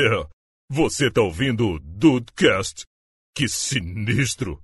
[0.00, 0.26] É,
[0.70, 2.84] você tá ouvindo o Dudecast?
[3.36, 4.58] Que sinistro!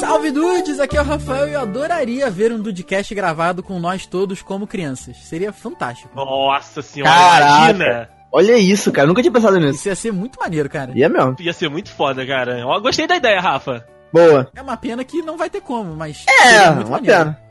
[0.00, 4.06] Salve dudes, aqui é o Rafael e eu adoraria ver um Dudecast gravado com nós
[4.06, 5.16] todos como crianças.
[5.18, 6.10] Seria fantástico.
[6.14, 7.70] Nossa senhora, Caraca.
[7.70, 8.08] imagina!
[8.30, 9.06] Olha isso, cara.
[9.06, 9.76] Nunca tinha pensado nisso.
[9.78, 10.92] Isso ia ser muito maneiro, cara.
[10.94, 11.36] E é mesmo.
[11.40, 12.62] Ia ser muito foda, cara.
[12.66, 13.86] Ó, gostei da ideia, Rafa.
[14.12, 14.50] Boa.
[14.54, 16.24] É uma pena que não vai ter como, mas.
[16.28, 17.24] É, uma maneiro.
[17.24, 17.47] pena.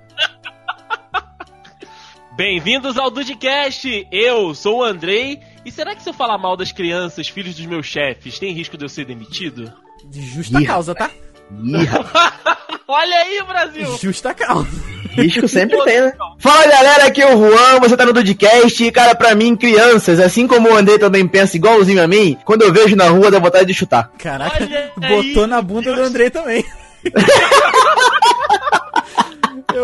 [2.35, 4.07] Bem-vindos ao Dudcast!
[4.11, 5.39] Eu sou o Andrei.
[5.65, 8.77] E será que se eu falar mal das crianças, filhos dos meus chefes, tem risco
[8.77, 9.73] de eu ser demitido?
[10.05, 11.09] De justa Ih, causa, tá?
[12.87, 13.97] Olha aí, Brasil!
[13.99, 14.67] Justa causa.
[15.13, 16.13] risco sempre tem, né?
[16.37, 20.19] Fala galera, aqui é o Juan, você tá no Dudcast e cara, pra mim, crianças,
[20.19, 23.39] assim como o Andrei também pensa igualzinho a mim, quando eu vejo na rua dá
[23.39, 24.11] vontade de chutar.
[24.17, 26.07] Caraca, Olha botou aí, na bunda do Deus.
[26.07, 26.63] Andrei também.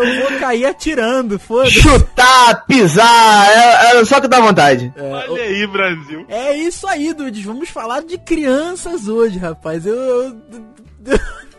[0.02, 1.80] Eu vou cair atirando, foda-se.
[1.80, 4.92] Chutar, pisar, é, é só que dá vontade.
[4.96, 6.24] É, Olha aí, Brasil!
[6.28, 7.44] É isso aí, Dudes.
[7.44, 9.84] Vamos falar de crianças hoje, rapaz.
[9.86, 9.96] Eu.
[9.96, 10.34] Eu,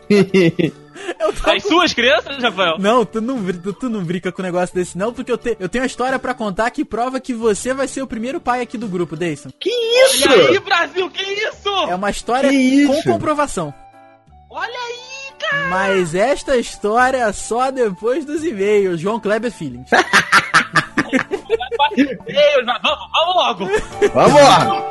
[1.20, 2.76] eu tava- Das suas crianças, Rafael?
[2.78, 5.56] Não, tu não, tu, tu não brinca com um negócio desse, não, porque eu, te-
[5.58, 8.60] eu tenho uma história pra contar que prova que você vai ser o primeiro pai
[8.60, 9.50] aqui do grupo, Deison.
[9.60, 10.28] que Olha isso?
[10.30, 11.68] aí, Brasil, que isso?
[11.88, 12.50] É uma história
[12.86, 13.74] com comprovação.
[14.50, 15.05] Olha aí!
[15.68, 19.00] Mas esta história é só depois dos e-mails.
[19.00, 19.90] João Kleber Feelings.
[22.64, 23.66] Vamos, vamos logo!
[24.12, 24.90] Vamos lá.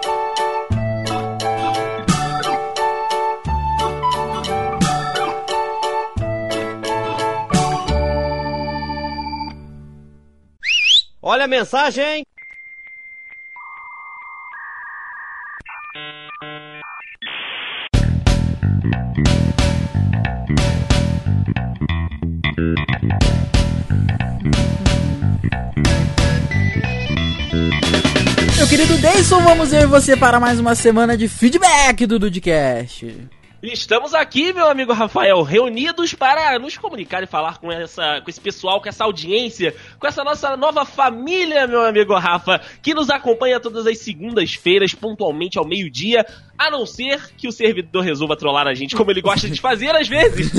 [11.22, 12.24] Olha a mensagem!
[28.66, 33.16] Meu querido Deison, vamos e você para mais uma semana de feedback do Dudcast.
[33.74, 38.40] Estamos aqui, meu amigo Rafael, reunidos para nos comunicar e falar com, essa, com esse
[38.40, 43.60] pessoal, com essa audiência, com essa nossa nova família, meu amigo Rafa, que nos acompanha
[43.60, 46.26] todas as segundas-feiras, pontualmente ao meio-dia,
[46.58, 49.96] a não ser que o servidor resolva trollar a gente, como ele gosta de fazer
[49.96, 50.52] às vezes.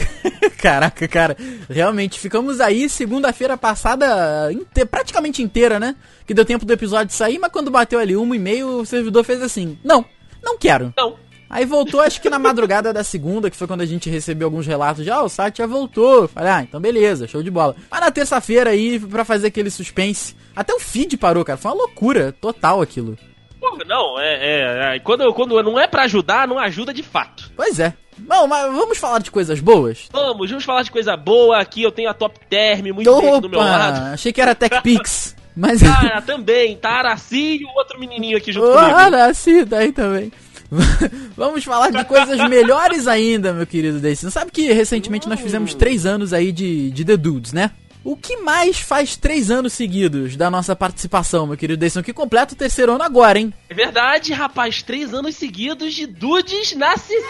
[0.60, 1.36] Caraca, cara,
[1.70, 5.96] realmente ficamos aí segunda-feira passada inte- praticamente inteira, né?
[6.26, 9.24] Que deu tempo do episódio sair, mas quando bateu ali uma e meio, o servidor
[9.24, 10.04] fez assim: Não,
[10.42, 10.92] não quero.
[10.96, 11.16] Não.
[11.52, 14.66] Aí voltou, acho que na madrugada da segunda, que foi quando a gente recebeu alguns
[14.66, 16.26] relatos de, ah, o site já voltou.
[16.26, 17.76] Falei, ah, então beleza, show de bola.
[17.90, 21.58] Mas na terça-feira aí, pra fazer aquele suspense, até o feed parou, cara.
[21.58, 23.18] Foi uma loucura total aquilo.
[23.60, 27.52] Pô, não, é, é, é, quando, quando não é pra ajudar, não ajuda de fato.
[27.54, 27.92] Pois é.
[28.16, 30.08] Bom, mas vamos falar de coisas boas?
[30.10, 33.50] Vamos, vamos falar de coisa boa, aqui eu tenho a Top Term, muito bem do
[33.50, 34.14] meu lado.
[34.14, 35.36] Achei que era TechPix.
[35.54, 35.82] Mas...
[35.82, 38.96] Ah, também, tá Araci e o outro menininho aqui junto comigo.
[38.96, 40.32] Ah, nasci daí também.
[41.36, 44.30] Vamos falar de coisas melhores ainda, meu querido Daisy.
[44.30, 47.72] Sabe que recentemente nós fizemos três anos aí de, de The Dudes, né?
[48.04, 52.02] O que mais faz três anos seguidos da nossa participação, meu querido Deison?
[52.02, 53.54] Que completa o terceiro ano agora, hein?
[53.68, 57.22] É verdade, rapaz, três anos seguidos de Dudes na CCXP!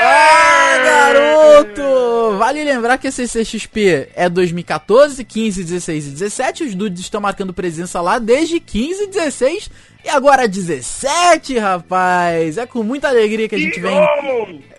[0.00, 2.38] Ah, garoto!
[2.38, 6.64] Vale lembrar que a CCXP é 2014, 15, 16 e 17.
[6.64, 9.68] Os dudes estão marcando presença lá desde 15, 16
[10.04, 12.58] e agora 17, rapaz!
[12.58, 13.96] É com muita alegria que a gente vem.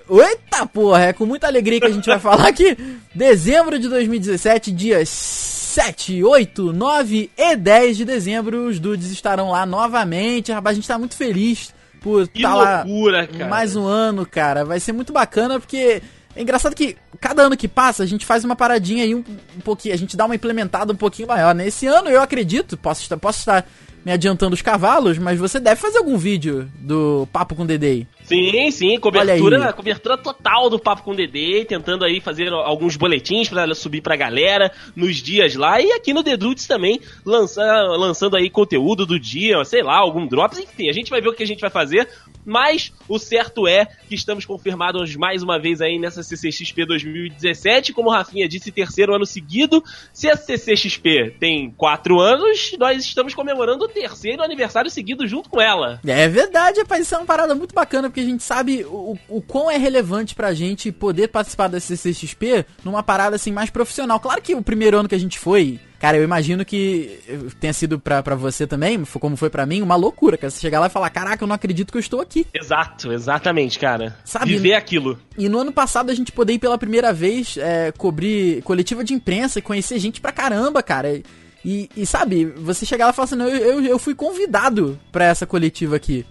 [0.09, 2.77] Eita porra, é com muita alegria que a gente vai falar aqui.
[3.13, 9.65] Dezembro de 2017, dias 7, 8, 9 e 10 de dezembro, os dudes estarão lá
[9.65, 10.51] novamente.
[10.51, 13.47] Rapaz, a gente tá muito feliz por Que estar lá loucura, cara.
[13.47, 14.63] mais um ano, cara.
[14.63, 16.03] Vai ser muito bacana porque
[16.35, 19.23] é engraçado que cada ano que passa a gente faz uma paradinha aí um,
[19.57, 21.55] um pouquinho, a gente dá uma implementada um pouquinho maior.
[21.55, 23.65] Nesse ano eu acredito, posso estar, posso estar
[24.05, 28.05] me adiantando os cavalos, mas você deve fazer algum vídeo do Papo com Dedê.
[28.25, 33.47] Sim, sim, cobertura, cobertura total do Papo com o Dedê, tentando aí fazer alguns boletins
[33.47, 35.79] pra subir pra galera nos dias lá.
[35.79, 37.63] E aqui no The Dudes também, lança,
[37.97, 41.33] lançando aí conteúdo do dia, sei lá, algum drops, enfim, a gente vai ver o
[41.33, 42.07] que a gente vai fazer,
[42.45, 48.09] mas o certo é que estamos confirmados mais uma vez aí nessa CCXP 2017, como
[48.09, 49.83] o Rafinha disse, terceiro ano seguido.
[50.13, 55.61] Se a CCXP tem quatro anos, nós estamos comemorando o terceiro aniversário seguido junto com
[55.61, 55.99] ela.
[56.05, 59.41] É verdade, rapaz, isso é uma parada muito bacana, porque a gente sabe o, o
[59.41, 64.21] quão é relevante pra gente poder participar da CCXP numa parada assim mais profissional.
[64.21, 67.19] Claro que o primeiro ano que a gente foi, cara, eu imagino que
[67.59, 70.49] tenha sido pra, pra você também, como foi pra mim, uma loucura, cara.
[70.49, 72.47] Você chegar lá e falar, caraca, eu não acredito que eu estou aqui.
[72.53, 74.17] Exato, exatamente, cara.
[74.23, 75.19] Sabe, Viver aquilo.
[75.37, 79.13] E no ano passado a gente poder ir pela primeira vez é, cobrir coletiva de
[79.13, 81.21] imprensa e conhecer gente pra caramba, cara.
[81.65, 84.97] E, e sabe, você chegar lá e falar assim, não, eu, eu, eu fui convidado
[85.11, 86.25] pra essa coletiva aqui.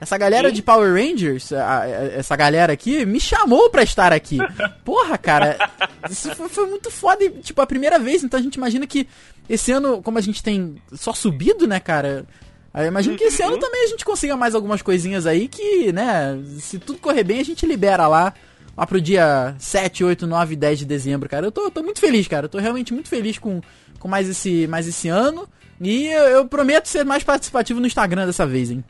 [0.00, 0.54] Essa galera Sim.
[0.54, 4.36] de Power Rangers, a- a- essa galera aqui, me chamou pra estar aqui.
[4.84, 5.70] Porra, cara,
[6.10, 9.08] isso foi, foi muito foda, e, tipo, a primeira vez, então a gente imagina que
[9.48, 12.26] esse ano, como a gente tem só subido, né, cara,
[12.74, 16.38] eu imagino que esse ano também a gente consiga mais algumas coisinhas aí que, né,
[16.58, 18.34] se tudo correr bem, a gente libera lá,
[18.76, 21.46] lá pro dia 7, 8, 9, 10 de dezembro, cara.
[21.46, 23.62] Eu tô, tô muito feliz, cara, eu tô realmente muito feliz com,
[23.98, 25.48] com mais, esse, mais esse ano,
[25.80, 28.84] e eu, eu prometo ser mais participativo no Instagram dessa vez, hein.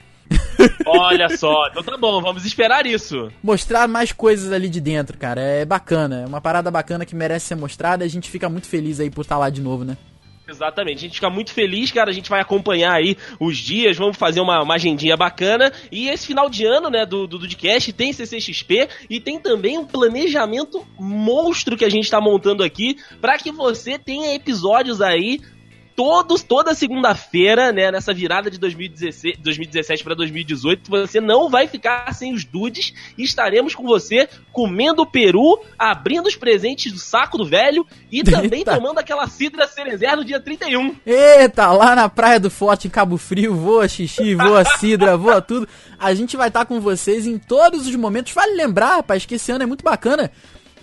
[0.86, 3.30] Olha só, então tá bom, vamos esperar isso.
[3.42, 5.40] mostrar mais coisas ali de dentro, cara.
[5.40, 8.66] É bacana, é uma parada bacana que merece ser mostrada e a gente fica muito
[8.66, 9.96] feliz aí por estar lá de novo, né?
[10.48, 12.10] Exatamente, a gente fica muito feliz, cara.
[12.10, 15.72] A gente vai acompanhar aí os dias, vamos fazer uma, uma agendinha bacana.
[15.90, 19.84] E esse final de ano, né, do, do Dudcast tem CCXP e tem também um
[19.84, 25.40] planejamento monstro que a gente tá montando aqui para que você tenha episódios aí.
[25.96, 32.12] Todos, toda segunda-feira, né, nessa virada de 2016, 2017 para 2018, você não vai ficar
[32.14, 37.46] sem os dudes e estaremos com você comendo peru, abrindo os presentes do saco do
[37.46, 38.74] velho e também Eita.
[38.74, 40.94] tomando aquela cidra cerezer no dia 31.
[41.06, 45.66] Eita, lá na Praia do Forte, em Cabo Frio, voa xixi, voa cidra, voa tudo.
[45.98, 48.32] A gente vai estar com vocês em todos os momentos.
[48.32, 50.30] Vale lembrar, rapaz, que esse ano é muito bacana.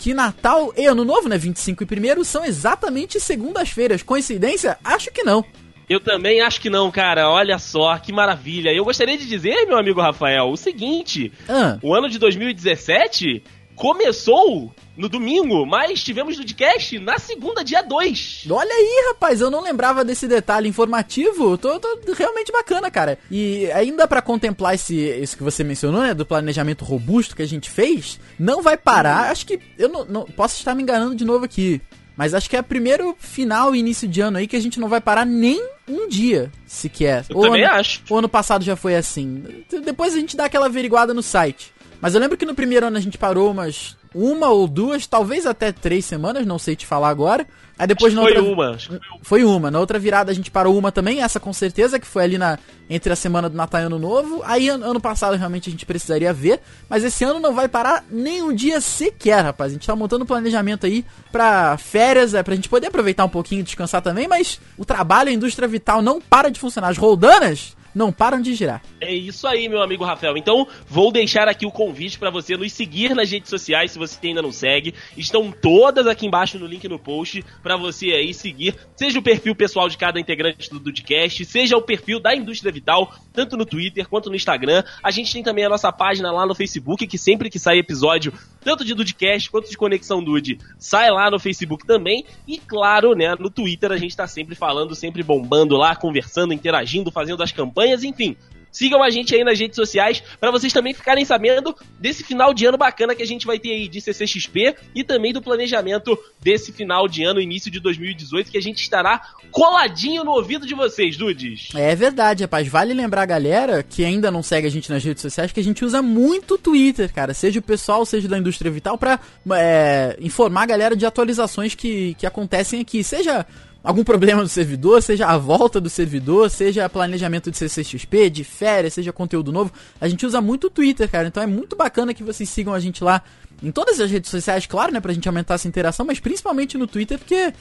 [0.03, 1.37] Que Natal e Ano Novo, né?
[1.37, 4.03] 25 e 1 são exatamente segundas-feiras.
[4.03, 4.77] Coincidência?
[4.83, 5.45] Acho que não.
[5.89, 7.29] Eu também acho que não, cara.
[7.29, 8.73] Olha só, que maravilha.
[8.73, 13.43] Eu gostaria de dizer, meu amigo Rafael, o seguinte: Ah, o ano de 2017
[13.75, 18.45] começou no domingo, mas tivemos podcast na segunda, dia 2.
[18.49, 21.57] olha aí, rapaz, eu não lembrava desse detalhe informativo.
[21.57, 23.17] Tô, tô realmente bacana, cara.
[23.31, 27.47] E ainda pra contemplar esse, isso que você mencionou, né, do planejamento robusto que a
[27.47, 29.31] gente fez, não vai parar.
[29.31, 31.81] Acho que eu não, não- posso estar me enganando de novo aqui,
[32.15, 34.79] mas acho que é o primeiro final e início de ano aí que a gente
[34.79, 37.25] não vai parar nem um dia sequer.
[37.29, 38.01] Eu também ano, acho.
[38.09, 39.43] o ano passado já foi assim.
[39.83, 41.72] Depois a gente dá aquela averiguada no site.
[42.03, 45.45] Mas eu lembro que no primeiro ano a gente parou umas uma ou duas, talvez
[45.45, 47.47] até três semanas, não sei te falar agora.
[47.79, 48.43] Aí depois na Foi outra...
[48.51, 48.69] uma.
[48.71, 49.19] acho que foi uma.
[49.23, 49.71] Foi uma.
[49.71, 52.59] Na outra virada a gente parou uma também, essa com certeza, que foi ali na
[52.89, 54.41] entre a semana do Natal e Ano Novo.
[54.43, 56.59] Aí an- ano passado realmente a gente precisaria ver,
[56.89, 59.71] mas esse ano não vai parar nem um dia sequer, rapaz.
[59.71, 63.29] A gente tá montando um planejamento aí pra férias, é pra gente poder aproveitar um
[63.29, 66.89] pouquinho e descansar também, mas o trabalho, a indústria vital não para de funcionar.
[66.89, 68.81] As roldanas não param de girar.
[68.99, 70.37] É isso aí, meu amigo Rafael.
[70.37, 74.17] Então, vou deixar aqui o convite pra você nos seguir nas redes sociais, se você
[74.27, 74.93] ainda não segue.
[75.17, 79.55] Estão todas aqui embaixo no link no post pra você aí seguir, seja o perfil
[79.55, 84.07] pessoal de cada integrante do Dudcast, seja o perfil da Indústria Vital, tanto no Twitter
[84.07, 84.83] quanto no Instagram.
[85.03, 88.33] A gente tem também a nossa página lá no Facebook, que sempre que sai episódio,
[88.63, 92.25] tanto de Dudcast quanto de Conexão Dude, sai lá no Facebook também.
[92.47, 97.11] E claro, né, no Twitter a gente tá sempre falando, sempre bombando lá, conversando, interagindo,
[97.11, 98.37] fazendo as campanhas, enfim.
[98.73, 102.65] Sigam a gente aí nas redes sociais para vocês também ficarem sabendo desse final de
[102.65, 106.71] ano bacana que a gente vai ter aí de CCXP e também do planejamento desse
[106.71, 109.21] final de ano, início de 2018, que a gente estará
[109.51, 111.69] coladinho no ouvido de vocês, Dudes.
[111.75, 112.67] É verdade, rapaz.
[112.67, 115.63] Vale lembrar a galera que ainda não segue a gente nas redes sociais que a
[115.63, 117.35] gente usa muito Twitter, cara.
[117.35, 119.19] Seja o pessoal, seja da indústria vital, pra
[119.51, 123.03] é, informar a galera de atualizações que, que acontecem aqui.
[123.03, 123.45] Seja
[123.83, 128.93] algum problema do servidor, seja a volta do servidor, seja planejamento de CCXP, de férias,
[128.93, 129.71] seja conteúdo novo.
[129.99, 131.27] A gente usa muito o Twitter, cara.
[131.27, 133.21] Então é muito bacana que vocês sigam a gente lá
[133.61, 134.99] em todas as redes sociais, claro, né?
[134.99, 137.53] Pra gente aumentar essa interação, mas principalmente no Twitter, porque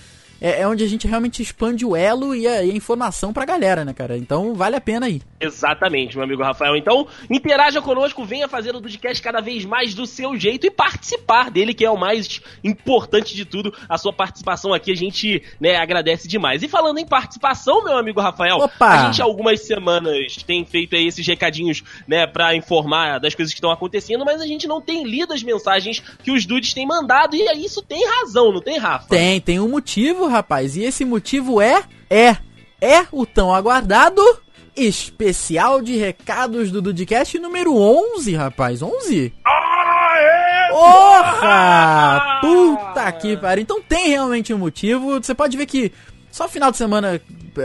[0.43, 3.45] é, é onde a gente realmente expande o elo e a, e a informação pra
[3.45, 4.19] galera, né, cara?
[4.19, 5.23] Então vale a pena aí.
[5.41, 6.77] Exatamente, meu amigo Rafael.
[6.77, 11.51] Então, interaja conosco, venha fazer o Dudcast cada vez mais do seu jeito e participar
[11.51, 13.73] dele, que é o mais importante de tudo.
[13.89, 16.63] A sua participação aqui a gente né, agradece demais.
[16.63, 18.89] E falando em participação, meu amigo Rafael, Opa!
[18.89, 23.53] a gente há algumas semanas tem feito aí esses recadinhos né, para informar das coisas
[23.53, 26.87] que estão acontecendo, mas a gente não tem lido as mensagens que os dudes têm
[26.87, 29.09] mandado e isso tem razão, não tem, Rafa?
[29.09, 30.77] Tem, tem um motivo, rapaz.
[30.77, 32.37] E esse motivo é, é,
[32.81, 34.21] é o tão aguardado
[34.75, 38.83] especial de recados do Dudcast número 11, rapaz.
[38.83, 39.33] 11?
[40.71, 42.41] Porra!
[42.41, 43.63] Puta que pariu.
[43.63, 45.21] Então tem realmente um motivo.
[45.21, 45.93] Você pode ver que
[46.33, 47.21] Só final de semana,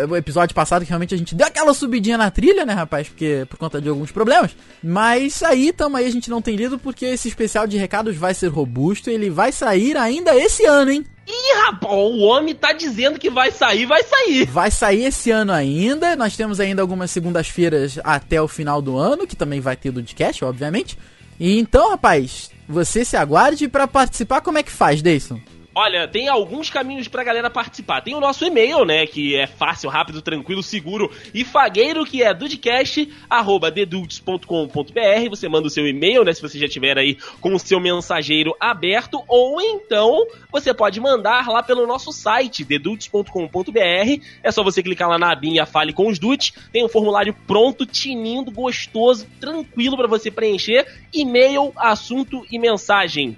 [0.10, 3.08] o episódio passado, que realmente a gente deu aquela subidinha na trilha, né, rapaz?
[3.08, 4.54] Porque por conta de alguns problemas.
[4.84, 8.34] Mas aí, tamo aí, a gente não tem lido porque esse especial de recados vai
[8.34, 9.10] ser robusto.
[9.10, 11.06] Ele vai sair ainda esse ano, hein?
[11.26, 14.46] Ih, rapaz, o homem tá dizendo que vai sair, vai sair.
[14.48, 16.18] Vai sair esse ano ainda.
[16.18, 20.02] Nós temos ainda algumas segundas-feiras até o final do ano, que também vai ter do
[20.02, 20.98] podcast, obviamente.
[21.40, 24.42] E então, rapaz, você se aguarde para participar.
[24.42, 25.40] Como é que faz, Deison?
[25.80, 28.02] Olha, tem alguns caminhos pra galera participar.
[28.02, 32.34] Tem o nosso e-mail, né, que é fácil, rápido, tranquilo, seguro e fagueiro, que é
[32.34, 35.30] dudcast@dedudes.com.br.
[35.30, 38.56] Você manda o seu e-mail, né, se você já tiver aí com o seu mensageiro
[38.60, 44.24] aberto, ou então você pode mandar lá pelo nosso site, dedudes.com.br.
[44.42, 46.54] É só você clicar lá na abinha Fale com os Dudes.
[46.74, 50.88] Tem um formulário pronto, tinindo, gostoso, tranquilo para você preencher.
[51.14, 53.38] E-mail, assunto e mensagem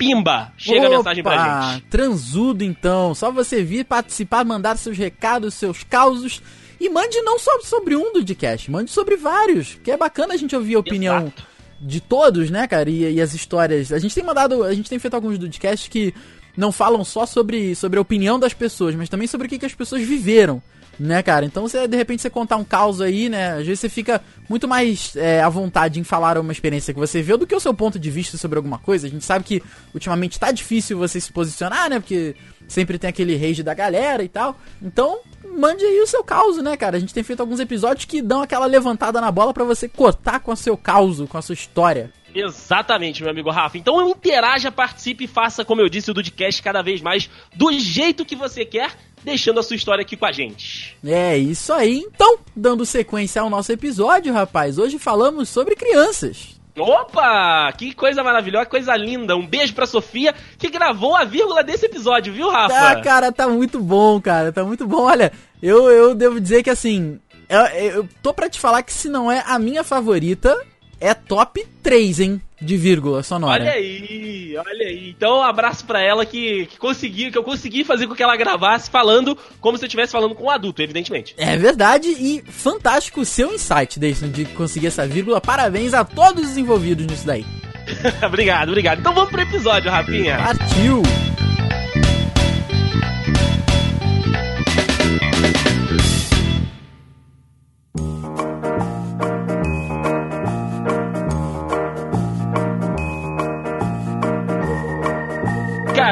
[0.00, 1.84] pimba, chega Opa, a mensagem pra gente.
[1.90, 6.40] Transudo então, só você vir participar, mandar seus recados, seus causos
[6.80, 10.36] e mande não só sobre um do podcast, mande sobre vários, que é bacana a
[10.38, 11.46] gente ouvir a opinião Exato.
[11.78, 13.92] de todos, né, cara, e, e, as histórias.
[13.92, 16.14] A gente tem mandado, a gente tem feito alguns podcasts que
[16.56, 19.66] não falam só sobre, sobre a opinião das pessoas, mas também sobre o que, que
[19.66, 20.62] as pessoas viveram
[21.00, 21.46] né, cara?
[21.46, 23.52] Então você, de repente, você contar um caos aí, né?
[23.52, 27.22] Às vezes você fica muito mais é, à vontade em falar uma experiência que você
[27.22, 29.06] viu do que o seu ponto de vista sobre alguma coisa.
[29.06, 29.62] A gente sabe que
[29.94, 32.00] ultimamente tá difícil você se posicionar, né?
[32.00, 32.36] Porque
[32.68, 34.58] sempre tem aquele rage da galera e tal.
[34.82, 35.20] Então,
[35.56, 36.98] mande aí o seu caos, né, cara?
[36.98, 40.40] A gente tem feito alguns episódios que dão aquela levantada na bola para você cortar
[40.40, 42.12] com o seu caos, com a sua história.
[42.34, 43.76] Exatamente, meu amigo Rafa.
[43.76, 48.24] Então interaja, participe e faça, como eu disse, o Dudcast cada vez mais do jeito
[48.24, 48.92] que você quer
[49.24, 50.96] deixando a sua história aqui com a gente.
[51.04, 52.04] É isso aí.
[52.06, 56.60] Então, dando sequência ao nosso episódio, rapaz, hoje falamos sobre crianças.
[56.78, 57.72] Opa!
[57.76, 59.36] Que coisa maravilhosa, que coisa linda.
[59.36, 62.74] Um beijo pra Sofia, que gravou a vírgula desse episódio, viu, Rafa?
[62.74, 64.52] Ah, cara, tá muito bom, cara.
[64.52, 65.02] Tá muito bom.
[65.02, 67.18] Olha, eu, eu devo dizer que assim.
[67.48, 70.56] Eu, eu tô pra te falar que se não é a minha favorita,
[71.00, 72.42] é top 3, hein?
[72.60, 73.62] De vírgula sonora.
[73.62, 75.10] Olha aí, olha aí.
[75.10, 78.36] Então, um abraço para ela que, que consegui, que eu consegui fazer com que ela
[78.36, 81.34] gravasse falando como se eu estivesse falando com um adulto, evidentemente.
[81.38, 85.40] É verdade e fantástico o seu insight, Deison, de conseguir essa vírgula.
[85.40, 87.44] Parabéns a todos os envolvidos nisso daí.
[88.24, 89.00] obrigado, obrigado.
[89.00, 90.36] Então vamos pro episódio, Rafinha.
[90.36, 91.02] Partiu!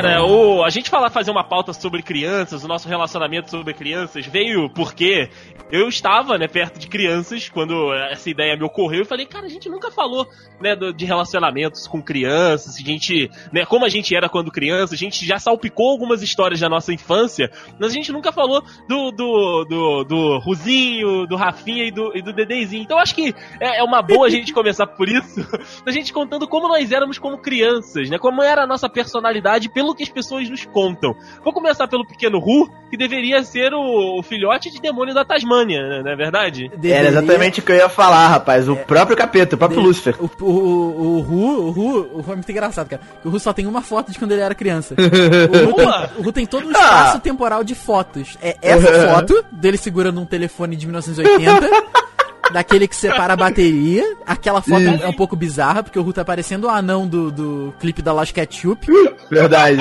[0.00, 4.24] Cara, o, a gente falar fazer uma pauta sobre crianças, o nosso relacionamento sobre crianças,
[4.26, 5.28] veio porque
[5.70, 9.48] eu estava, né, perto de crianças quando essa ideia me ocorreu e falei, cara, a
[9.48, 10.26] gente nunca falou,
[10.60, 14.96] né, de relacionamentos com crianças, a gente, né, como a gente era quando criança, a
[14.96, 19.64] gente já salpicou algumas histórias da nossa infância, mas a gente nunca falou do, do,
[19.64, 22.82] do, do Ruzinho, do Rafinha e do, e do Dedezinho.
[22.82, 25.46] Então acho que é, é uma boa a gente começar por isso,
[25.84, 29.87] a gente contando como nós éramos como crianças, né, como era a nossa personalidade pelo
[29.88, 31.16] pelo que as pessoas nos contam.
[31.42, 35.80] Vou começar pelo pequeno Ru, que deveria ser o, o filhote de demônio da Tasmânia,
[35.82, 36.02] né?
[36.04, 36.68] não é verdade?
[36.68, 36.96] Deveria...
[36.96, 38.68] Era exatamente o que eu ia falar, rapaz.
[38.68, 38.76] O é...
[38.76, 39.86] próprio capeta, o próprio de...
[39.86, 40.16] Lúcifer.
[40.20, 43.02] O, o, o, Ru, o Ru, o Ru é muito engraçado, cara.
[43.24, 44.94] O Ru só tem uma foto de quando ele era criança.
[44.98, 47.20] o, Ru tem, o Ru tem todo um espaço ah.
[47.20, 48.36] temporal de fotos.
[48.42, 52.08] É essa foto dele segurando um telefone de 1980.
[52.52, 54.04] daquele que separa a bateria.
[54.26, 55.04] Aquela foto Isso.
[55.04, 58.12] é um pouco bizarra, porque o Ru tá parecendo o anão do, do clipe da
[58.12, 58.86] Lost Ketchup.
[59.30, 59.80] Verdade.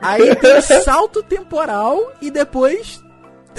[0.00, 3.02] Aí tem o salto temporal e depois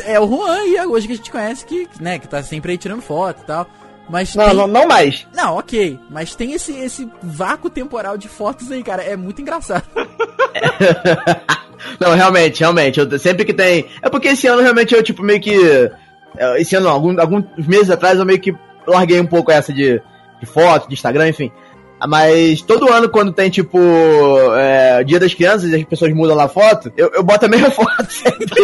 [0.05, 2.77] é o Juan e hoje que a gente conhece que, né, que tá sempre aí
[2.77, 3.67] tirando foto e tal.
[4.09, 4.55] Mas não, tem...
[4.55, 5.27] não, não, mais.
[5.35, 5.99] Não, ok.
[6.09, 9.03] Mas tem esse, esse vácuo temporal de fotos aí, cara.
[9.03, 9.83] É muito engraçado.
[11.99, 12.99] não, realmente, realmente.
[12.99, 13.85] Eu, sempre que tem.
[14.01, 15.91] É porque esse ano realmente eu, tipo, meio que
[16.57, 18.55] esse ano, algum, alguns meses atrás, eu meio que
[18.87, 20.01] larguei um pouco essa de,
[20.39, 21.51] de foto, de Instagram, enfim.
[22.07, 23.77] Mas todo ano, quando tem, tipo,
[24.55, 27.49] é, Dia das Crianças e as pessoas mudam lá a foto, eu, eu boto a
[27.49, 28.63] mesma foto sempre.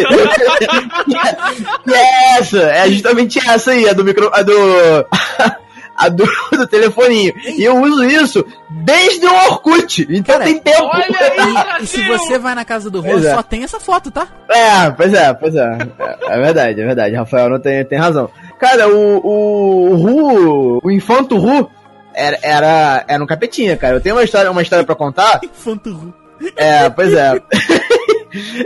[1.86, 4.30] e é essa, é justamente essa aí, a do micro.
[4.32, 4.54] A do.
[5.96, 7.32] a do, do telefoninho.
[7.44, 10.06] E eu uso isso desde o Orkut.
[10.10, 10.84] Então Cara, tem tempo.
[10.84, 13.34] Olha aí, e, se você vai na casa do Rô, é.
[13.34, 14.28] só tem essa foto, tá?
[14.48, 15.78] É, pois é, pois é.
[15.98, 17.14] É, é verdade, é verdade.
[17.14, 18.30] Rafael não tem, tem razão.
[18.58, 21.70] Cara, o, o, o Ru, o Infanto Ru,
[22.14, 23.96] era, era, era um capetinha, cara.
[23.96, 25.40] Eu tenho uma história, uma história pra contar.
[25.44, 26.14] Infanto Ru.
[26.54, 27.40] É, pois é.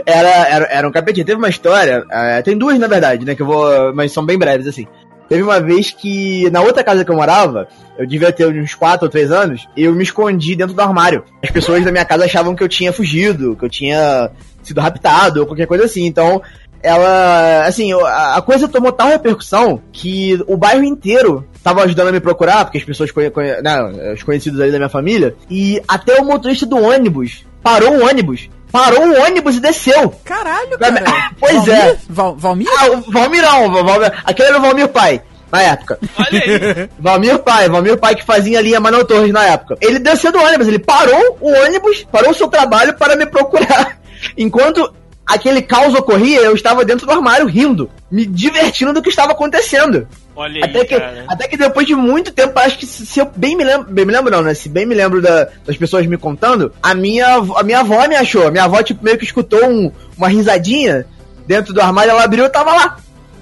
[0.05, 1.25] era, era, era um capetinha.
[1.25, 4.37] Teve uma história, é, tem duas na verdade, né, que eu vou, mas são bem
[4.37, 4.87] breves, assim.
[5.31, 7.65] Teve uma vez que, na outra casa que eu morava,
[7.97, 11.23] eu devia ter uns 4 ou 3 anos, eu me escondi dentro do armário.
[11.41, 14.29] As pessoas da minha casa achavam que eu tinha fugido, que eu tinha
[14.61, 16.05] sido raptado ou qualquer coisa assim.
[16.05, 16.41] Então,
[16.83, 22.19] ela, assim, a coisa tomou tal repercussão que o bairro inteiro tava ajudando a me
[22.19, 26.19] procurar, porque as pessoas, conhe, conhe, né, os conhecidos ali da minha família, e até
[26.19, 28.49] o motorista do ônibus parou o ônibus.
[28.71, 30.13] Parou o ônibus e desceu.
[30.23, 31.31] Caralho, cara.
[31.39, 31.73] Pois Valmir?
[31.75, 31.97] é.
[32.09, 32.67] Val, Valmir?
[32.71, 35.99] Ah, Valmirão, Valmir, aquele era o Valmir Pai, na época.
[36.17, 36.89] Olha aí.
[36.99, 39.75] Valmir Pai, Valmir Pai que fazia ali a Manuel Torres na época.
[39.81, 43.97] Ele desceu do ônibus, ele parou o ônibus, parou o seu trabalho para me procurar.
[44.37, 44.93] Enquanto
[45.25, 50.07] aquele caos ocorria, eu estava dentro do armário rindo, me divertindo do que estava acontecendo.
[50.35, 51.25] Olha aí, Até que, cara.
[51.27, 54.05] até que depois de muito tempo, acho que se, se eu bem me lembro, bem
[54.05, 54.53] me lembro não, né?
[54.53, 58.07] Se bem me lembro da- das pessoas me contando, a minha, avó- a minha avó
[58.07, 58.47] me achou.
[58.47, 61.05] A minha avó, tipo, meio que escutou um- uma risadinha
[61.45, 62.97] dentro do armário, ela abriu e tava lá.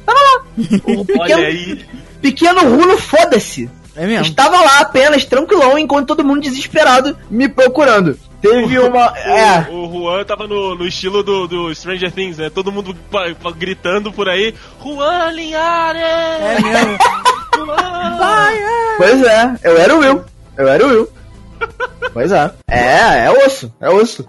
[0.06, 0.44] Tava lá.
[0.58, 1.86] O Olha pequeno, aí.
[2.22, 3.70] pequeno Rulo, foda-se.
[3.96, 4.26] É mesmo?
[4.26, 8.18] Estava lá apenas, tranquilão, enquanto todo mundo desesperado me procurando.
[8.42, 9.14] Teve uma.
[9.18, 9.70] É.
[9.70, 12.50] O, o Juan tava no, no estilo do, do Stranger Things, né?
[12.50, 12.96] Todo mundo
[13.58, 14.54] gritando por aí.
[14.82, 16.02] Juan Linhares!
[16.02, 16.98] É mesmo.
[17.66, 18.52] Juan!
[18.52, 18.98] É.
[18.98, 20.24] Pois é, eu era o Will.
[20.58, 21.10] Eu era o Will.
[22.12, 22.52] Pois é.
[22.68, 24.28] É, é osso, é osso.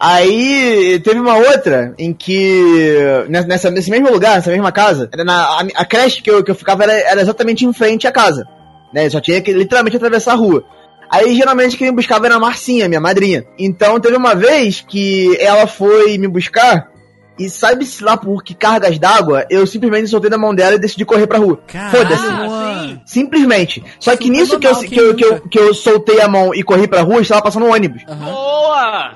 [0.00, 3.26] Aí teve uma outra em que.
[3.28, 6.50] Nessa, nesse mesmo lugar, nessa mesma casa, era na, a, a creche que eu, que
[6.50, 8.46] eu ficava era, era exatamente em frente à casa.
[8.94, 9.10] Né?
[9.10, 10.64] Só tinha que literalmente atravessar a rua.
[11.10, 13.44] Aí geralmente quem me buscava era a Marcinha, minha madrinha.
[13.58, 16.88] Então teve uma vez que ela foi me buscar.
[17.38, 21.04] E sabe-se lá por que cargas d'água, eu simplesmente soltei da mão dela e decidi
[21.04, 21.60] correr pra rua.
[21.90, 23.00] Foda-se.
[23.06, 23.84] Simplesmente.
[24.00, 26.64] Só que nisso que eu, que, eu, que, eu, que eu soltei a mão e
[26.64, 28.02] corri pra rua, estava passando um ônibus.
[28.08, 28.24] Aham.
[28.32, 29.14] Boa!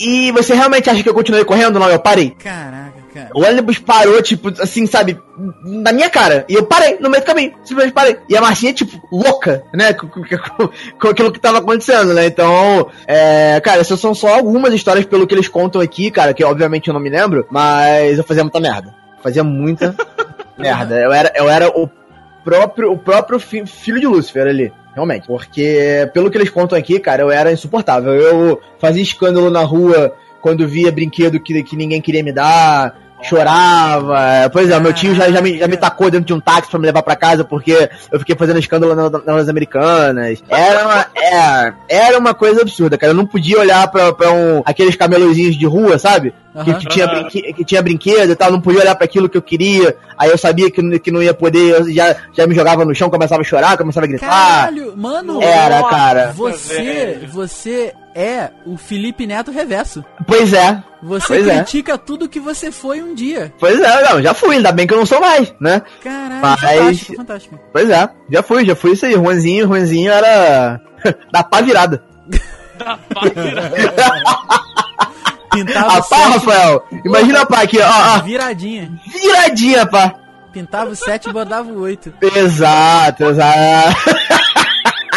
[0.00, 1.78] E você realmente acha que eu continuei correndo?
[1.78, 2.30] Não, eu parei.
[2.30, 3.30] Caraca, cara.
[3.34, 5.18] O ônibus parou, tipo, assim, sabe,
[5.64, 6.44] na minha cara.
[6.48, 7.52] E eu parei, no meio do caminho.
[7.64, 8.16] Simplesmente parei.
[8.28, 9.92] E a Marcinha, tipo, louca, né?
[9.94, 10.68] Com, com- com-
[11.00, 12.26] com aquilo que tava acontecendo, né?
[12.26, 16.44] Então, é, cara, essas são só algumas histórias pelo que eles contam aqui, cara, que
[16.44, 18.94] obviamente eu não me lembro, mas eu fazia muita merda.
[19.22, 19.94] Fazia muita
[20.58, 20.98] merda.
[21.00, 21.88] Eu era, eu era o
[22.44, 24.72] próprio, o próprio fi- filho de Lúcifer ali.
[24.94, 25.26] Realmente.
[25.26, 28.12] Porque, pelo que eles contam aqui, cara, eu era insuportável.
[28.14, 32.94] Eu fazia escândalo na rua quando via brinquedo que, que ninguém queria me dar.
[33.24, 34.50] Chorava.
[34.52, 36.78] Pois é, meu tio já, já, me, já me tacou dentro de um táxi pra
[36.78, 40.42] me levar pra casa porque eu fiquei fazendo escândalo na- nas americanas.
[40.48, 43.12] Era uma, é, era uma coisa absurda, cara.
[43.12, 46.34] Eu não podia olhar pra, pra um, aqueles camelozinhos de rua, sabe?
[46.64, 46.78] Que, Aham.
[46.78, 49.42] que tinha, brinque- que tinha brinquedo e tal, não podia olhar para aquilo que eu
[49.42, 49.96] queria.
[50.16, 52.94] Aí eu sabia que, não- que não ia poder, eu já, já me jogava no
[52.94, 54.28] chão, começava a chorar, começava a gritar.
[54.28, 55.42] Caralho, mano.
[55.42, 56.32] Era, cara.
[56.36, 60.04] Você, você é o Felipe Neto reverso.
[60.26, 61.56] Pois é, Você Pois é.
[61.56, 63.52] critica tudo que você foi um dia.
[63.58, 65.82] pois é, não, já fui, ainda bem que eu não sou mais, né?
[66.02, 67.60] Caralho, Mas- fantástico, fantástico.
[67.72, 69.12] Pois é, já fui, já fui isso aí.
[69.14, 70.80] Juanzinho, Juanzinho era
[71.32, 72.02] da pá virada.
[72.78, 73.70] Da página.
[75.52, 78.90] Pintava A pá, sete, Rafael, imagina a pá aqui, ó, ó, viradinha.
[79.06, 80.14] viradinha, pá.
[80.52, 82.14] Pintava o 7 e bordava o 8.
[82.36, 84.10] Exato, exato.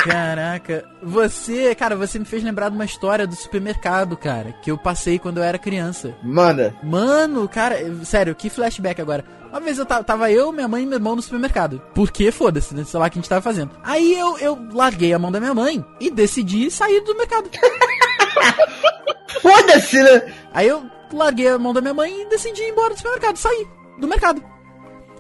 [0.08, 4.78] Caraca, você, cara, você me fez lembrar de uma história do supermercado, cara, que eu
[4.78, 6.16] passei quando eu era criança.
[6.24, 6.74] Manda.
[6.82, 9.26] Mano, cara, sério, que flashback agora.
[9.50, 11.82] Uma vez eu tava, eu, minha mãe e meu irmão no supermercado.
[11.94, 12.84] Porque, foda-se, né?
[12.84, 13.72] sei lá o que a gente tava fazendo.
[13.84, 17.50] Aí eu, eu larguei a mão da minha mãe e decidi sair do mercado.
[19.42, 20.34] Foda-se, né?
[20.54, 23.68] Aí eu larguei a mão da minha mãe e decidi ir embora do supermercado, sair
[23.98, 24.44] do mercado.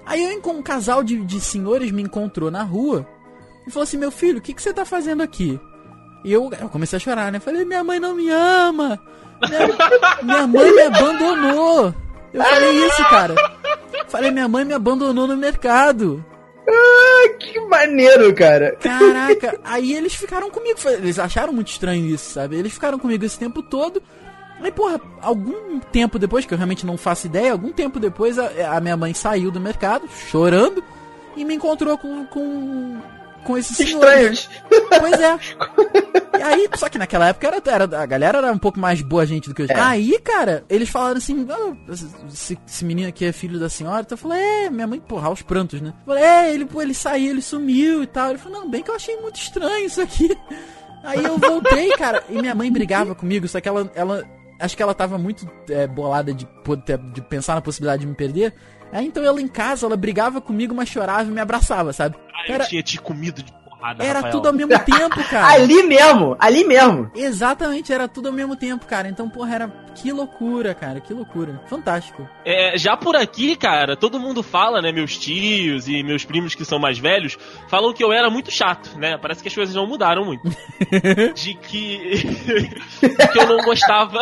[0.06, 3.06] Aí eu, um casal de, de senhores me encontrou na rua
[3.68, 5.60] e falou assim: Meu filho, o que, que você tá fazendo aqui?
[6.24, 7.40] E eu, eu comecei a chorar, né?
[7.40, 9.00] Falei: Minha mãe não me ama.
[9.48, 9.68] Minha,
[10.24, 11.94] minha mãe me abandonou.
[12.34, 13.36] Eu falei isso, cara.
[14.08, 16.26] Falei: Minha mãe me abandonou no mercado.
[17.40, 18.76] Que maneiro, cara.
[18.78, 20.80] Caraca, aí eles ficaram comigo.
[20.86, 22.58] Eles acharam muito estranho isso, sabe?
[22.58, 24.02] Eles ficaram comigo esse tempo todo.
[24.62, 28.76] Aí, porra, algum tempo depois, que eu realmente não faço ideia, algum tempo depois a,
[28.76, 30.84] a minha mãe saiu do mercado, chorando,
[31.36, 33.00] e me encontrou com, com,
[33.48, 34.04] com esse senhor.
[34.04, 34.50] Estranhos.
[35.00, 35.40] Pois é.
[36.40, 39.26] E aí, só que naquela época era, era- a galera era um pouco mais boa
[39.26, 39.72] gente do que hoje.
[39.72, 39.80] É.
[39.80, 41.76] Aí, cara, eles falaram assim: "Ah,
[42.32, 44.02] esse, esse menino aqui é filho da senhora.
[44.02, 45.94] Então eu falei: é, minha mãe, porra, aos prantos, né?
[46.02, 48.30] Eu falei: é, ele, pô, ele saiu, ele sumiu e tal.
[48.30, 50.36] Ele falou: não, bem que eu achei muito estranho isso aqui.
[51.04, 53.90] Aí eu voltei, cara, e minha mãe brigava comigo, só que ela.
[53.96, 54.24] ela
[54.60, 58.16] acho que ela tava muito é, bolada de, poder- de pensar na possibilidade de me
[58.16, 58.54] perder.
[58.91, 62.15] Aí então ela em casa, ela brigava comigo, mas chorava e me abraçava, sabe?
[62.34, 64.32] Ah, eu Era, tinha te comido de porrada, era Rafael.
[64.32, 65.47] tudo ao mesmo tempo, cara.
[65.47, 67.12] Ali mesmo, ali mesmo.
[67.15, 69.08] Exatamente, era tudo ao mesmo tempo, cara.
[69.10, 69.88] Então, porra, era.
[69.97, 71.60] Que loucura, cara, que loucura.
[71.67, 72.28] Fantástico.
[72.45, 74.91] É, já por aqui, cara, todo mundo fala, né?
[74.91, 77.36] Meus tios e meus primos que são mais velhos
[77.67, 79.17] falam que eu era muito chato, né?
[79.17, 80.43] Parece que as coisas não mudaram muito.
[81.34, 81.97] De que.
[83.02, 84.19] de que eu não gostava.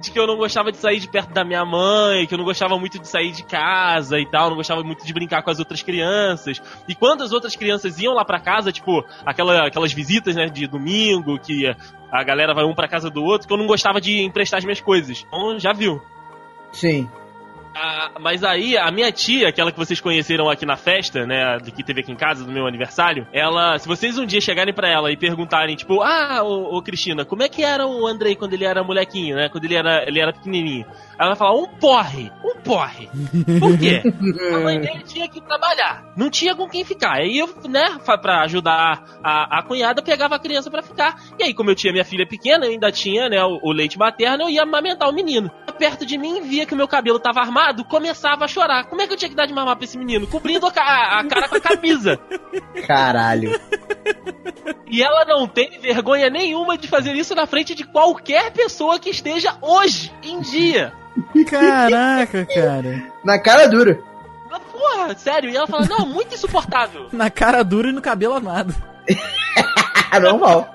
[0.00, 2.44] De que eu não gostava de sair de perto da minha mãe, que eu não
[2.44, 5.58] gostava muito de sair de casa e tal, não gostava muito de brincar com as
[5.58, 6.60] outras crianças.
[6.88, 10.66] E quando as outras crianças iam lá pra casa, tipo, aquela, aquelas visitas, né, de
[10.66, 11.66] domingo, que
[12.12, 14.64] a galera vai um pra casa do outro, que eu não gostava de emprestar as
[14.64, 15.24] minhas coisas.
[15.26, 16.00] Então, já viu.
[16.72, 17.08] Sim.
[17.74, 21.82] Ah, mas aí, a minha tia, aquela que vocês conheceram aqui na festa, né, que
[21.82, 25.10] teve aqui em casa no meu aniversário, ela, se vocês um dia chegarem pra ela
[25.10, 28.64] e perguntarem, tipo, ah, ô, ô, Cristina, como é que era o Andrei quando ele
[28.64, 30.86] era molequinho, né, quando ele era, ele era pequenininho?
[31.18, 33.08] Ela vai falar, um porre, um porre.
[33.58, 34.02] Por quê?
[34.54, 37.16] A mãe dele tinha que trabalhar, não tinha com quem ficar.
[37.16, 41.16] Aí eu, né, pra ajudar a, a cunhada, pegava a criança pra ficar.
[41.38, 43.98] E aí, como eu tinha minha filha pequena, eu ainda tinha, né, o, o leite
[43.98, 45.50] materno, eu ia amamentar o menino.
[45.76, 48.84] Perto de mim, via que o meu cabelo tava armado, começava a chorar.
[48.84, 50.26] Como é que eu tinha que dar de mamar pra esse menino?
[50.26, 52.18] Cobrindo a, ca- a cara com a camisa.
[52.86, 53.58] Caralho.
[54.86, 59.10] E ela não tem vergonha nenhuma de fazer isso na frente de qualquer pessoa que
[59.10, 60.92] esteja hoje, em dia.
[61.50, 63.02] Caraca, cara.
[63.22, 63.98] Na cara dura.
[64.72, 65.50] Porra, sério.
[65.50, 67.08] E ela fala, não, muito insuportável.
[67.12, 68.74] Na cara dura e no cabelo armado.
[70.20, 70.68] Normal.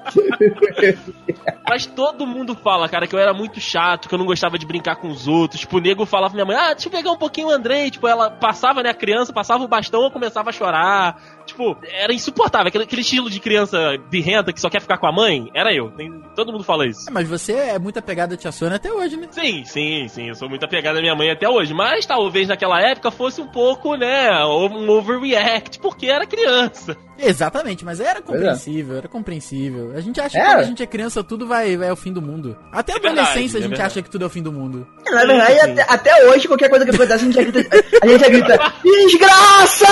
[1.68, 4.66] Mas todo mundo fala, cara, que eu era muito chato, que eu não gostava de
[4.66, 5.62] brincar com os outros.
[5.62, 7.90] Tipo, o nego falava pra minha mãe, ah, deixa eu pegar um pouquinho o Andrei.
[7.90, 11.22] Tipo, ela passava, né, a criança, passava o bastão, eu começava a chorar.
[11.46, 12.68] Tipo, era insuportável.
[12.68, 15.92] Aquele, aquele estilo de criança birrenta que só quer ficar com a mãe, era eu.
[15.92, 17.08] Tem- todo mundo fala isso.
[17.10, 19.28] É, Mas você é muito apegado a tia Sônia até hoje, né?
[19.32, 20.30] Sim, sim, sim.
[20.30, 21.74] Eu sou muito apegado à minha mãe até hoje.
[21.74, 26.96] Mas talvez naquela época fosse um pouco, né, um overreact, porque era criança.
[27.18, 28.22] Exatamente, mas era é.
[28.22, 29.94] compreensível, era compreensível.
[29.96, 32.22] A gente acha que quando a gente é criança, tudo vai, vai ao fim do
[32.22, 32.58] mundo.
[32.72, 33.88] Até a É verdade, adolescência é a gente verdade.
[33.92, 34.88] acha que tudo é o fim do mundo.
[35.12, 37.78] Na verdade, até, até hoje, qualquer coisa que acontece, a gente já grita.
[38.02, 39.86] A gente já grita Desgraça!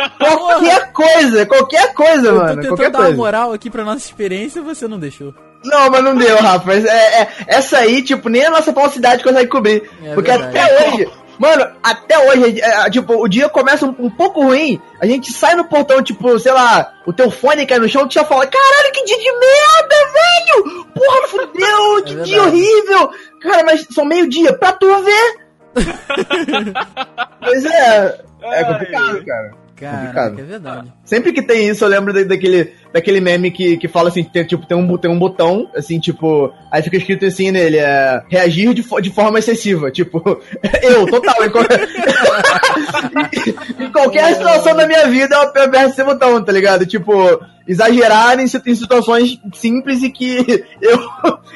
[0.38, 2.48] Qualquer coisa, qualquer coisa, Eu mano.
[2.48, 3.16] tentando Qualquer dar uma coisa.
[3.18, 5.34] moral aqui pra nossa experiência e você não deixou.
[5.64, 6.64] Não, mas não deu, Rafa.
[6.66, 9.90] Mas é, é- essa aí, tipo, nem a nossa falsidade consegue cobrir.
[10.02, 10.58] É porque verdade.
[10.58, 15.06] até hoje, mano, até hoje, é, tipo, o dia começa um, um pouco ruim, a
[15.06, 18.24] gente sai no portão, tipo, sei lá, o teu fone cai no chão, tu já
[18.24, 20.84] fala, caralho, que dia de merda, velho!
[20.94, 22.40] Porra, fudeu, que É dia verdade.
[22.40, 23.10] horrível!
[23.42, 25.40] Cara, mas são meio-dia, pra tu ver!
[27.40, 29.50] pois é, é complicado, cara.
[29.80, 29.98] Caraca,
[30.30, 30.38] Complicado.
[30.38, 30.92] é verdade.
[31.04, 34.44] Sempre que tem isso, eu lembro da- daquele, daquele meme que, que fala assim, tem,
[34.44, 38.72] tipo, tem um, tem um botão, assim, tipo, aí fica escrito assim nele, é, reagir
[38.74, 40.20] de, de forma excessiva, tipo,
[40.82, 41.64] eu, total, em, qual-
[43.78, 46.86] em qualquer situação da minha vida eu aperto esse botão, tá ligado?
[46.86, 50.98] Tipo, exagerar em, em situações simples e que eu,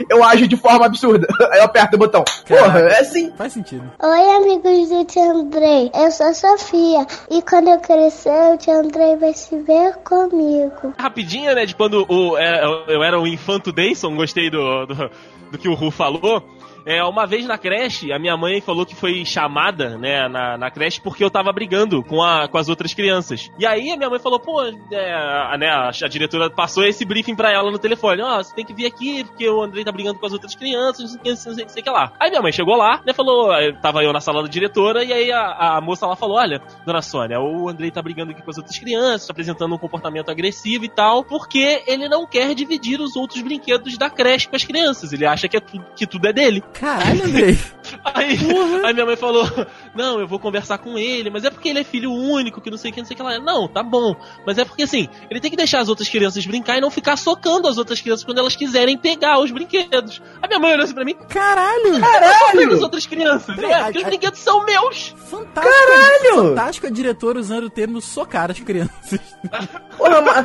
[0.09, 2.25] eu ajo de forma absurda, aí eu aperto o botão.
[2.47, 2.95] Porra, Caraca.
[2.95, 3.33] é assim.
[3.37, 3.91] Faz sentido.
[4.01, 5.91] Oi, amigos do Tia Andrei.
[5.95, 7.07] Eu sou a Sofia.
[7.31, 10.93] E quando eu crescer, o Tia Andrei vai se ver comigo.
[11.25, 15.11] Rapidinha, né, de quando o, é, eu era o Infanto Dayson, gostei do, do,
[15.53, 16.45] do que o Ru falou.
[16.87, 20.71] É, uma vez na creche, a minha mãe falou que foi chamada, né, na, na
[20.71, 23.51] creche porque eu tava brigando com, a, com as outras crianças.
[23.59, 27.05] E aí a minha mãe falou, pô, é, a, né, a, a diretora passou esse
[27.05, 28.21] briefing pra ela no telefone.
[28.23, 31.01] Ó, você tem que vir aqui porque o Andrei tá brigando com as outras crianças,
[31.01, 32.13] não sei o que, não sei, não sei que lá.
[32.21, 33.49] Aí minha mãe chegou lá, né, falou,
[33.81, 37.01] tava eu na sala da diretora, e aí a, a moça lá falou, olha, dona
[37.01, 40.85] Sônia, o Andrei tá brigando aqui com as outras crianças, tá apresentando um comportamento agressivo
[40.85, 45.13] e tal, porque ele não quer dividir os outros brinquedos da creche com as crianças.
[45.15, 46.63] Ele acha que, é tu- que tudo é dele.
[46.79, 47.59] Caralho, Andrei.
[48.05, 48.39] Aí,
[48.85, 49.49] aí minha mãe falou:
[49.95, 52.77] Não, eu vou conversar com ele, mas é porque ele é filho único, que não
[52.79, 53.39] sei o que, não sei o que lá.
[53.39, 54.17] Não, tá bom.
[54.47, 57.17] Mas é porque assim, ele tem que deixar as outras crianças brincar e não ficar
[57.17, 60.21] socando as outras crianças quando elas quiserem pegar os brinquedos.
[60.43, 61.95] A minha mãe olhou assim pra mim: Caralho!
[61.95, 63.55] Socando as outras crianças.
[63.55, 65.15] Peraí, É, a- porque os a- brinquedos são meus.
[65.31, 65.77] Fantástico.
[65.87, 66.49] Caralho!
[66.49, 69.21] Fantástico a diretora usando o termo socar as crianças.
[69.97, 70.45] Porra, mas,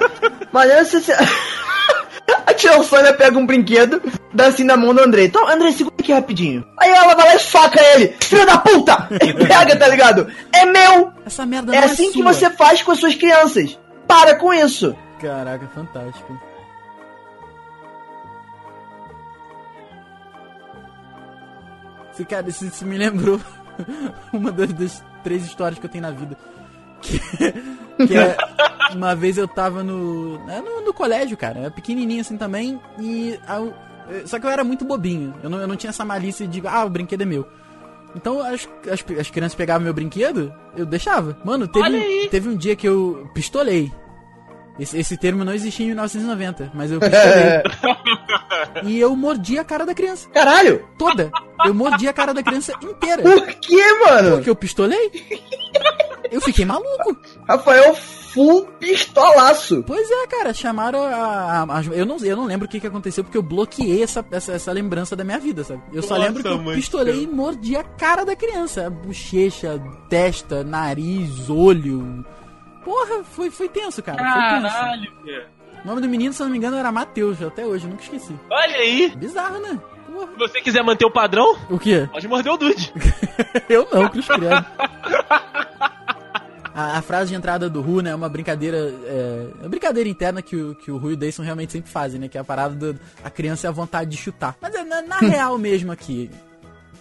[0.52, 1.14] mas essa, se-
[2.46, 4.02] A tia Sônia pega um brinquedo,
[4.34, 5.26] dá assim na mão do André.
[5.26, 6.66] Então, André, segura aqui rapidinho.
[6.78, 8.16] Aí ela vai lá e soca ele.
[8.22, 9.08] Filho da puta!
[9.22, 10.28] Ele pega, tá ligado?
[10.54, 11.12] É meu!
[11.26, 12.34] Essa merda É não assim que sua.
[12.34, 13.80] você faz com as suas crianças.
[14.08, 14.96] Para com isso.
[15.22, 16.40] Caraca, fantástico.
[22.28, 23.40] Cara, isso, isso me lembrou
[24.34, 26.38] uma das, das três histórias que eu tenho na vida.
[27.02, 27.20] Que,
[28.08, 28.38] que é,
[28.94, 32.80] uma vez eu tava no, é, no, no colégio, cara, eu era pequenininho assim também,
[33.00, 33.62] e a-
[34.26, 36.84] só que eu era muito bobinho, eu não, eu não tinha essa malícia de, ah,
[36.86, 37.48] o brinquedo é meu.
[38.16, 41.38] Então as, as, as crianças pegavam meu brinquedo, eu deixava.
[41.46, 43.92] Mano, teve, teve um dia que eu pistolei.
[44.80, 47.62] Esse, esse termo não existia em 1990, mas eu pistolei.
[48.84, 50.28] e eu mordi a cara da criança.
[50.30, 50.88] Caralho!
[50.98, 51.30] Toda.
[51.66, 53.22] Eu mordi a cara da criança inteira.
[53.22, 54.38] Por que, mano?
[54.38, 55.12] Porque eu pistolei.
[56.32, 57.18] Eu fiquei maluco.
[57.48, 59.84] Rafael full pistolaço.
[59.88, 61.16] Pois é, cara, chamaram a.
[61.16, 64.24] a- a- eu, não, eu não lembro o que, que aconteceu, porque eu bloqueei essa,
[64.32, 65.82] essa, essa lembrança da minha vida, sabe?
[65.92, 68.86] Eu só Nossa, lembro que eu pistolei e mordi a cara da criança.
[68.88, 72.24] A bochecha, testa, nariz, olho.
[72.86, 74.18] Porra, foi, foi tenso, cara.
[74.18, 74.74] Foi tenso.
[74.76, 75.48] Caralho, cara.
[75.84, 78.36] O nome do menino, se eu não me engano, era Matheus, até hoje, nunca esqueci.
[78.50, 79.14] Olha aí.
[79.16, 79.80] Bizarro, né?
[80.34, 82.10] Se você quiser manter o padrão, O quê?
[82.12, 82.92] pode morder o Dude.
[83.70, 84.66] Eu não, Cruz Credo.
[86.80, 88.78] A, a frase de entrada do Ru, né, é uma brincadeira.
[88.78, 91.92] É, é uma brincadeira interna que o, que o Ru e o Dayson realmente sempre
[91.92, 92.28] fazem, né?
[92.28, 94.56] Que é a parada do, a criança é a vontade de chutar.
[94.62, 96.30] Mas é na, na real mesmo aqui.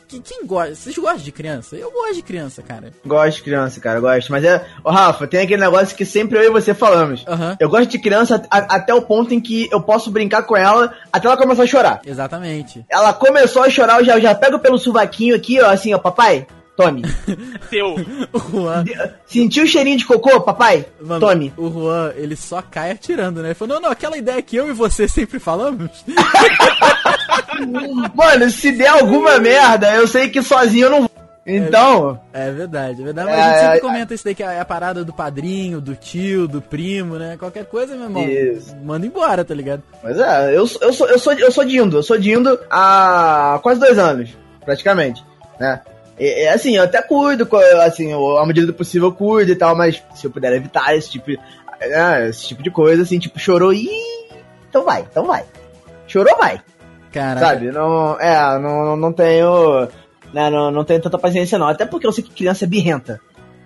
[0.09, 0.75] que- Quem gosta?
[0.75, 1.77] Vocês gostam de criança?
[1.77, 2.93] Eu gosto de criança, cara.
[3.07, 4.31] Gosto de criança, cara, gosto.
[4.33, 4.65] Mas é.
[4.83, 7.25] Ô, Rafa, tem aquele negócio que sempre eu e você falamos.
[7.29, 7.57] Aham.
[7.61, 10.93] Eu gosto de criança a- até o ponto em que eu posso brincar com ela
[11.13, 12.01] até ela começar a chorar.
[12.05, 12.85] Exatamente.
[12.91, 16.47] Ela começou a chorar, eu já, já pego pelo sovaquinho aqui, ó, assim, ó, papai,
[16.79, 17.03] tome.
[17.69, 17.97] Seu.
[18.33, 18.85] O Juan.
[19.27, 20.87] Sentiu o cheirinho de cocô, papai?
[21.01, 21.53] Mano, Tome.
[21.57, 23.49] o Juan, ele só cai atirando, né?
[23.49, 25.91] Ele falou, não, não, aquela ideia que eu e você sempre falamos.
[28.15, 31.11] Mano, se der alguma merda, eu sei que sozinho eu não vou.
[31.51, 33.31] Então, É verdade, é verdade.
[33.31, 35.81] Mas É, a gente sempre é, comenta isso daí, que é a parada do padrinho,
[35.81, 37.37] do tio, do primo, né?
[37.39, 38.23] Qualquer coisa, meu irmão.
[38.23, 38.77] Isso.
[38.85, 39.83] Manda embora, tá ligado?
[40.03, 43.81] mas é, eu, eu, sou, eu, sou, eu sou Dindo, eu sou Dindo há quase
[43.81, 44.29] dois anos,
[44.63, 45.25] praticamente,
[45.59, 45.81] né?
[46.19, 47.49] E, e, assim, eu até cuido,
[47.83, 50.95] assim, eu- à medida do possível eu cuido e tal, mas se eu puder evitar
[50.97, 51.31] esse tipo,
[51.81, 53.89] é, esse tipo de coisa, assim, tipo, chorou, ih,
[54.69, 55.45] então vai, então vai.
[56.07, 56.61] Chorou, vai.
[57.13, 57.47] Caraca.
[57.47, 57.71] Sabe?
[57.71, 59.89] Não, é, não, não tenho.
[60.33, 61.69] Né, não, não tenho tanta paciência, não.
[61.69, 63.21] Até porque eu sei que criança é birrenta.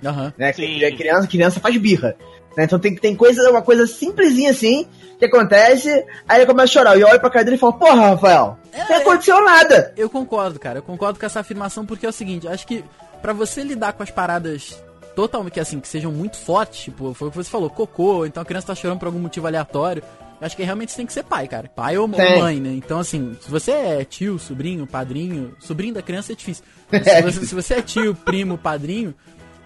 [0.04, 0.32] Aham.
[0.36, 0.52] Né?
[0.52, 2.16] Que criança, criança faz birra.
[2.56, 2.64] Né?
[2.64, 4.86] Então tem, tem coisa, uma coisa simplesinha assim
[5.18, 6.98] que acontece, aí ele começa a chorar.
[6.98, 9.92] E eu olho pra cara dele e falo, porra, Rafael, não aconteceu nada.
[9.96, 10.78] Eu concordo, cara.
[10.78, 12.84] Eu concordo com essa afirmação porque é o seguinte, acho que
[13.20, 14.82] pra você lidar com as paradas
[15.14, 18.42] totalmente que assim, que sejam muito fortes, tipo, foi o que você falou, cocô, então
[18.42, 20.02] a criança tá chorando por algum motivo aleatório.
[20.40, 21.68] Acho que realmente você tem que ser pai, cara.
[21.68, 22.70] Pai ou, mãe, né?
[22.70, 26.64] Então, assim, se você é tio, sobrinho, padrinho, sobrinho da criança é difícil.
[26.92, 29.14] Se você, se você é tio, primo, padrinho,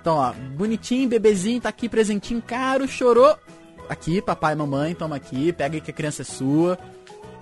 [0.06, 3.36] então, ó, bonitinho, bebezinho, tá aqui presentinho caro, chorou.
[3.88, 6.78] Aqui, papai e mamãe, toma aqui, pega aí que a criança é sua.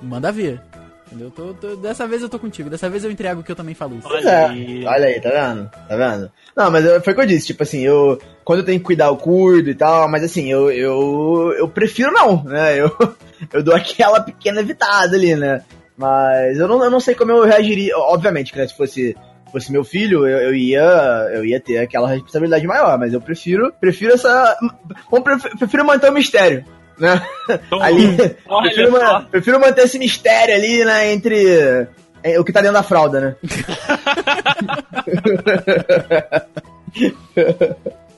[0.00, 0.62] Manda ver.
[1.06, 1.30] Entendeu?
[1.30, 3.74] Tô- tô- dessa vez eu tô contigo, dessa vez eu entrego o que eu também
[3.74, 4.08] falo isso.
[4.08, 4.44] Olha é.
[4.46, 4.86] aí.
[4.86, 5.70] Olha aí, tá vendo?
[5.70, 6.32] Tá vendo?
[6.56, 8.18] Não, mas eu- foi o que eu disse, tipo assim, eu.
[8.42, 12.12] Quando eu tenho que cuidar, eu cuido e tal, mas assim, eu, eu, eu prefiro
[12.12, 12.80] não, né?
[12.80, 12.90] Eu,
[13.52, 15.62] eu dou aquela pequena evitada ali, né?
[15.98, 17.94] Mas eu não, eu não sei como eu reagiria.
[17.98, 18.66] Obviamente, né?
[18.66, 19.14] Se fosse,
[19.54, 20.82] fosse meu filho, eu, eu ia.
[21.32, 23.72] Eu ia ter aquela responsabilidade maior, mas eu prefiro.
[23.80, 24.56] Prefiro essa.
[25.10, 26.64] Bom, prefiro, manter o mistério.
[26.98, 27.20] Né?
[27.48, 31.88] Então, Ali, olha prefiro, prefiro manter esse mistério ali, né, entre
[32.22, 33.36] é, o que tá dentro da fralda, né?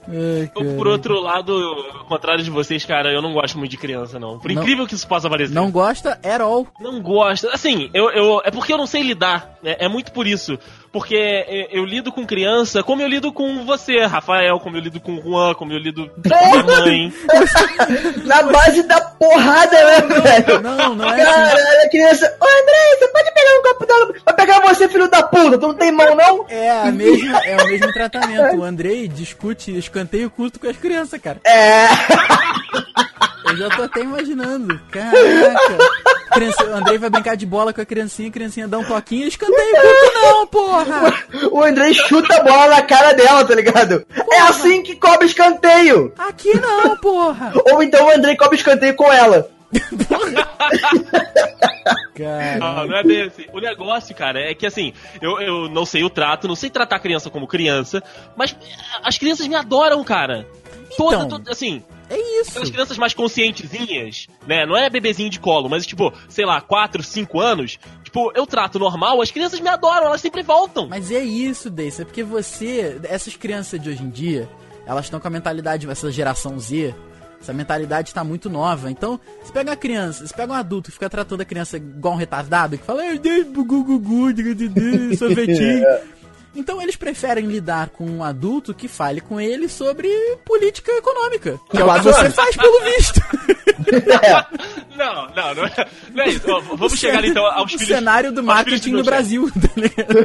[0.08, 3.76] Ai, Eu, por outro lado, ao contrário de vocês, cara, eu não gosto muito de
[3.76, 4.38] criança, não.
[4.38, 4.62] Por Não.
[4.62, 5.52] incrível que isso possa parecer.
[5.52, 6.66] Não gosta at all.
[6.80, 7.48] Não gosto.
[7.48, 9.58] Assim, eu, eu, é porque eu não sei lidar.
[9.62, 9.74] né?
[9.78, 10.56] É muito por isso.
[10.96, 15.16] Porque eu, lido com criança como eu lido com você, Rafael, como eu lido com
[15.16, 17.12] o Juan, como eu lido com a minha mãe.
[18.24, 20.62] Na base da porrada, né, velho?
[20.62, 21.32] Não, não é assim.
[21.32, 22.36] Caralho, a criança.
[22.40, 24.14] Ô, André, você pode pegar um copo d'água?
[24.24, 25.58] Vai pegar você, filho da puta.
[25.58, 26.46] Tu não tem mão, não?
[26.48, 28.56] É, a mesma, é o mesmo tratamento.
[28.56, 31.42] O Andrei discute escanteio curto com as crianças, cara.
[31.44, 31.88] É.
[33.50, 34.80] Eu já tô até imaginando.
[34.90, 35.78] Caraca.
[36.32, 39.28] Criança, o Andrei vai brincar de bola com a criancinha, a criancinha dá um toquinho,
[39.28, 41.14] escanteio curto não, porra!
[41.52, 44.06] O André chuta a bola na cara dela, tá ligado?
[44.30, 46.12] É assim que cobra escanteio.
[46.18, 47.52] Aqui não, porra!
[47.72, 49.48] Ou então o André cobra escanteio com ela.
[52.14, 53.44] Cara, Não, não é bem assim.
[53.52, 56.96] O negócio, cara, é que assim, eu, eu não sei o trato, não sei tratar
[56.96, 58.02] a criança como criança,
[58.36, 58.56] mas
[59.02, 60.46] as crianças me adoram, cara.
[60.96, 61.28] Toda, Então.
[61.28, 62.50] toda- assim, é isso.
[62.50, 64.64] aquelas crianças mais conscientezinhas, né?
[64.64, 68.78] Não é bebezinho de colo, mas tipo, sei lá, 4, 5 anos, tipo, eu trato
[68.78, 70.86] normal, as crianças me adoram, elas sempre voltam.
[70.88, 72.00] Mas é isso, Deis.
[72.00, 72.98] É porque você.
[73.04, 74.48] Essas crianças de hoje em dia,
[74.86, 76.94] elas estão com a mentalidade, essa geração Z.
[77.40, 78.90] Essa mentalidade tá muito nova.
[78.90, 82.14] Então, você pega uma criança, você pega um adulto que fica tratando a criança igual
[82.14, 85.84] um retardado, que fala, "Ai, Deus, bugu, gugu, diga, diga, sorvetinho.
[86.56, 90.08] Então eles preferem lidar com um adulto que fale com ele sobre
[90.44, 91.60] política econômica.
[91.70, 93.20] Que é o que você faz pelo visto.
[93.86, 94.44] É.
[94.96, 96.50] Não, não, não é, não é isso.
[96.50, 97.86] Ó, vamos chegar então aos o filhos.
[97.94, 100.16] cenário do aos marketing no do meu Brasil, tá ligado?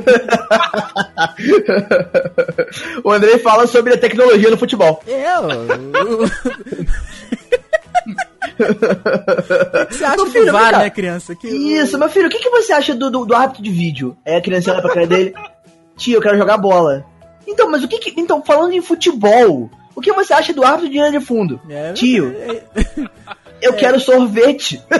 [3.03, 5.03] o André fala sobre a tecnologia no futebol.
[5.05, 6.31] É, ó, o-
[8.61, 11.35] O que você acha Meu do filho, vem VAR, né, criança?
[11.35, 14.15] Que, Isso, meu filho, o que, que você acha do, do, do árbitro de vídeo?
[14.25, 15.33] Aí a criança olha pra cara dele,
[16.01, 17.05] tio, eu quero jogar bola.
[17.47, 18.19] Então, mas o que que.
[18.19, 21.61] Então, falando em futebol, o que você acha do árbitro de linha de fundo?
[21.69, 22.63] É, Tio, é-
[23.61, 24.81] eu quero sorvete.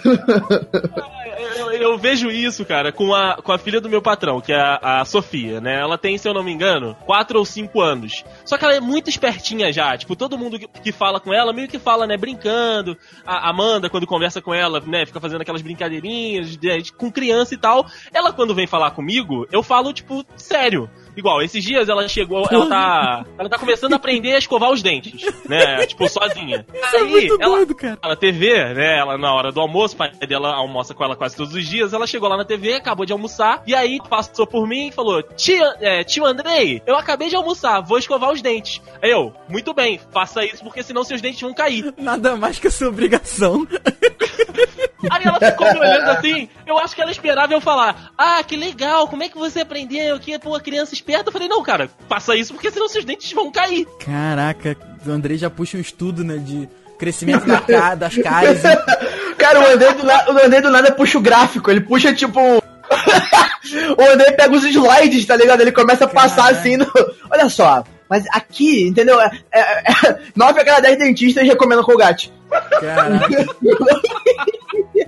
[1.60, 4.60] Eu, eu vejo isso, cara, com a, com a filha do meu patrão, que é
[4.60, 5.78] a, a Sofia, né?
[5.80, 8.24] Ela tem, se eu não me engano, 4 ou 5 anos.
[8.44, 9.96] Só que ela é muito espertinha já.
[9.96, 12.96] Tipo, todo mundo que, que fala com ela, meio que fala, né, brincando.
[13.26, 17.54] A Amanda, quando conversa com ela, né, fica fazendo aquelas brincadeirinhas de- de- com criança
[17.54, 17.86] e tal.
[18.12, 20.88] Ela, quando vem falar comigo, eu falo, tipo, sério.
[21.16, 23.24] Igual, esses dias ela chegou, ela tá.
[23.38, 25.86] Ela tá começando a aprender a escovar os dentes, né?
[25.86, 26.64] Tipo, sozinha.
[26.72, 27.98] Isso é muito ela, doido, cara.
[28.02, 28.98] na TV, né?
[28.98, 31.92] Ela na hora do almoço, o pai dela almoça com ela quase todos os dias.
[31.92, 35.22] Ela chegou lá na TV, acabou de almoçar, e aí passou por mim e falou:
[35.22, 38.80] Tio, é, tio Andrei, eu acabei de almoçar, vou escovar os dentes.
[39.02, 41.92] Aí eu, muito bem, faça isso porque senão seus dentes vão cair.
[41.98, 43.66] Nada mais que a sua obrigação.
[45.10, 48.56] Aí ela ficou me olhando assim, eu acho que ela esperava eu falar: Ah, que
[48.56, 50.18] legal, como é que você aprendeu?
[50.20, 51.28] Que pô, criança esperta.
[51.28, 53.86] Eu falei: Não, cara, faça isso porque senão seus dentes vão cair.
[54.04, 58.60] Caraca, o Andrei já puxa um estudo, né, de crescimento da ca- das caras.
[58.62, 62.12] e- Cara, o André do, na- o André do nada puxa o gráfico, ele puxa
[62.14, 62.38] tipo.
[63.98, 65.60] o André pega os slides, tá ligado?
[65.60, 66.58] Ele começa a passar Caraca.
[66.60, 66.86] assim no.
[67.30, 69.20] Olha só, mas aqui, entendeu?
[69.20, 72.32] É, é, é, 9 a cada 10 dentistas recomendam Colgate.
[72.80, 73.46] Caraca.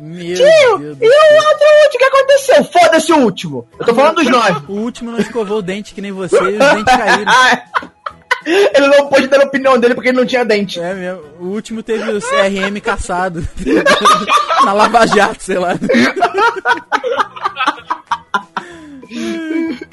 [0.00, 2.64] Meu Tio, Deus e o outro, o que aconteceu?
[2.64, 3.68] Foda-se o último.
[3.78, 4.64] Eu tô falando dos 9.
[4.72, 7.32] O último não escovou o dente que nem você e os dentes caíram.
[8.74, 10.80] ele não pôde dar a opinião dele porque ele não tinha dente.
[10.80, 11.22] É mesmo.
[11.40, 13.46] O último teve o CRM caçado.
[14.64, 15.74] Na Lava Jato, sei lá.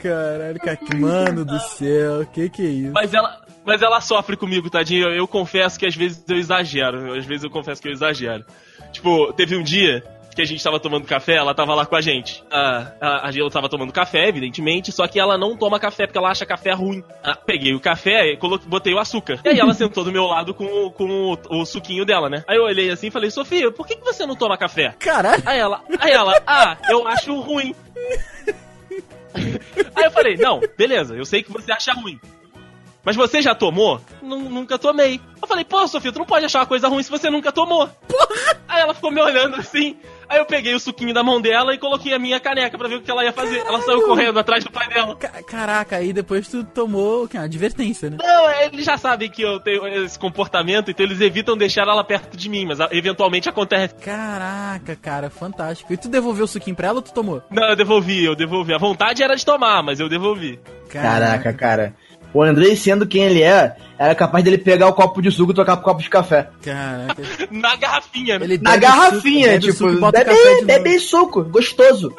[0.01, 2.91] Caralho, cara, que- mano do céu, que que é isso?
[2.93, 5.07] Mas ela, mas ela sofre comigo, tadinho.
[5.07, 7.13] Eu, eu confesso que às vezes eu exagero.
[7.17, 8.45] Às vezes eu confesso que eu exagero.
[8.91, 10.03] Tipo, teve um dia
[10.35, 12.41] que a gente tava tomando café, ela tava lá com a gente.
[12.49, 16.29] A, a, a tava tomando café, evidentemente, só que ela não toma café porque ela
[16.29, 17.03] acha café ruim.
[17.21, 19.39] Ah, peguei o café e coloquei, botei o açúcar.
[19.43, 22.43] E aí ela sentou do meu lado com, o- com o, o suquinho dela, né?
[22.47, 24.95] Aí eu olhei assim e falei, Sofia, por que, que você não toma café?
[24.99, 27.75] Caralho, Aí ela, aí ela, ah, eu acho ruim.
[29.95, 32.19] Aí eu falei, não, beleza, eu sei que você acha ruim.
[33.09, 33.99] Mas você já tomou?
[34.21, 35.19] Nu- nunca tomei.
[35.41, 37.89] Eu falei, pô, Sofia, tu não pode achar uma coisa ruim se você nunca tomou.
[38.67, 39.97] Aí ela ficou me olhando assim.
[40.27, 42.97] Aí eu peguei o suquinho da mão dela e coloquei a minha caneca pra ver
[42.97, 43.57] o que ela ia fazer.
[43.65, 45.15] Ela saiu correndo atrás do pai dela.
[45.15, 47.35] Ca- caraca, aí depois tu tomou o quê?
[47.37, 48.17] uma advertência, né?
[48.21, 52.37] Não, eles já sabem que eu tenho esse comportamento, então eles evitam deixar ela perto
[52.37, 53.95] de mim, mas ah, eventualmente acontece.
[53.95, 55.91] Caraca, cara, fantástico.
[55.91, 57.41] E tu devolveu o suquinho pra ela ou tu tomou?
[57.49, 58.71] Não, eu devolvi, eu devolvi.
[58.71, 60.59] A vontade era de tomar, mas eu devolvi.
[60.91, 61.95] Caraca, cara.
[62.33, 65.55] O Andrei, sendo quem ele é, era capaz dele pegar o copo de suco e
[65.55, 66.49] trocar pro copo de café.
[66.61, 67.21] Caraca.
[67.51, 68.45] Na garrafinha, né?
[68.61, 71.01] Na bebe garrafinha, suco, bebe tipo, suco bebe, bebe novo.
[71.01, 72.15] suco, gostoso.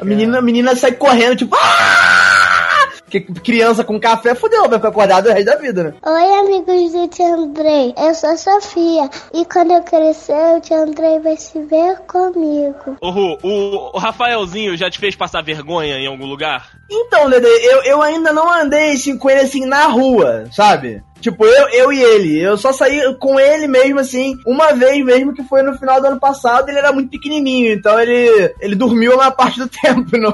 [0.00, 2.77] A menina, a menina sai correndo, tipo, "Ah!"
[3.08, 5.94] Porque criança com café fudeu, vai ficar acordado o resto da vida, né?
[6.04, 7.94] Oi, amigos do Tio Andrei.
[7.96, 9.08] Eu sou a Sofia.
[9.32, 12.98] E quando eu crescer, o Tio Andrei vai se ver comigo.
[13.00, 16.78] Ô, Ru, o, o Rafaelzinho já te fez passar vergonha em algum lugar?
[16.90, 21.02] Então, Dede, eu, eu ainda não andei assim, com ele assim na rua, sabe?
[21.20, 22.40] Tipo, eu, eu e ele.
[22.40, 26.06] Eu só saí com ele mesmo, assim, uma vez mesmo, que foi no final do
[26.06, 26.68] ano passado.
[26.68, 30.32] Ele era muito pequenininho, então ele, ele dormiu a maior parte do tempo no,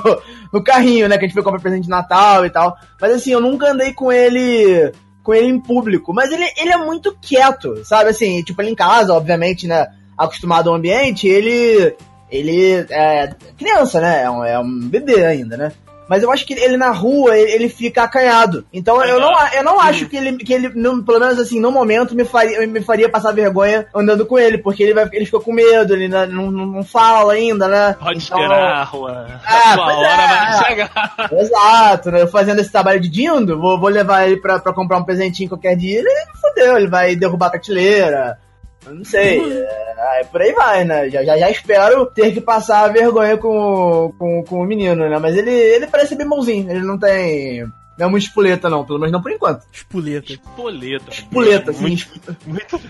[0.54, 1.18] no carrinho, né?
[1.18, 2.76] Que a gente foi comprar presente de Natal e tal.
[3.00, 4.92] Mas assim, eu nunca andei com ele
[5.24, 6.14] com ele em público.
[6.14, 8.10] Mas ele, ele é muito quieto, sabe?
[8.10, 9.88] Assim, tipo, ele em casa, obviamente, né?
[10.16, 11.96] Acostumado ao ambiente, ele.
[12.30, 14.22] Ele é criança, né?
[14.22, 15.72] É um, é um bebê ainda, né?
[16.08, 18.64] Mas eu acho que ele na rua, ele, fica acanhado.
[18.72, 21.58] Então eu não, a- eu não acho que ele, que ele no- pelo menos assim,
[21.60, 25.24] no momento, me faria, me faria passar vergonha andando com ele, porque ele, vai, ele
[25.24, 27.96] fica com medo, ele não, não, não fala ainda, né?
[27.98, 29.26] Pode Então, esperar, Juan.
[29.46, 30.26] Ah, A sua pois hora é.
[30.26, 31.28] vai chegar.
[31.32, 32.22] Exato, né?
[32.22, 35.48] Eu fazendo esse trabalho de dindo, vou, vou levar ele pra, pra comprar um presentinho
[35.48, 38.38] qualquer dia, ele fodeu, ele vai derrubar a prateleira.
[38.86, 39.40] Eu não sei.
[39.40, 41.08] É, por aí vai, né?
[41.08, 45.18] Já, já, já espero ter que passar a vergonha com, com, com o menino, né?
[45.18, 47.62] Mas ele, ele parece bem bonzinho, ele não tem.
[47.96, 49.64] Não é uma espoleta, não, pelo menos não por enquanto.
[49.72, 50.32] Espoleta.
[50.32, 51.10] Espoleta.
[51.10, 51.82] Espoleta, assim.
[51.82, 52.80] Muito, muito...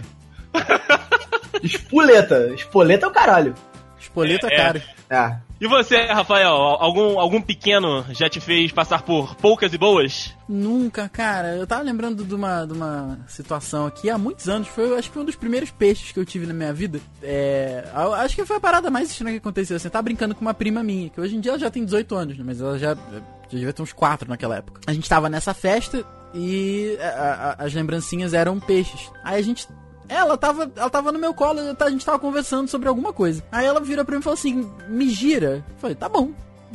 [1.62, 2.54] Espoleta.
[2.54, 3.54] Espoleta é o caralho.
[4.00, 4.56] Espoleta, É, é.
[4.56, 4.82] cara.
[5.10, 5.36] É.
[5.64, 6.52] E você, Rafael?
[6.52, 10.30] Algum, algum pequeno já te fez passar por poucas e boas?
[10.46, 11.56] Nunca, cara.
[11.56, 14.68] Eu tava lembrando de uma, de uma situação aqui há muitos anos.
[14.68, 17.00] Foi, acho que foi um dos primeiros peixes que eu tive na minha vida.
[17.22, 17.82] É,
[18.16, 19.76] acho que foi a parada mais estranha que aconteceu.
[19.76, 21.82] Assim, eu tava brincando com uma prima minha, que hoje em dia ela já tem
[21.82, 22.44] 18 anos, né?
[22.46, 24.82] Mas ela já, já devia ter uns 4 naquela época.
[24.86, 29.10] A gente tava nessa festa e a- a- as lembrancinhas eram peixes.
[29.24, 29.66] Aí a gente
[30.08, 33.42] ela tava, ela tava no meu colo, a gente tava conversando sobre alguma coisa.
[33.50, 35.64] Aí ela vira pra mim e falou assim: me gira.
[35.68, 36.30] Eu falei, tá bom.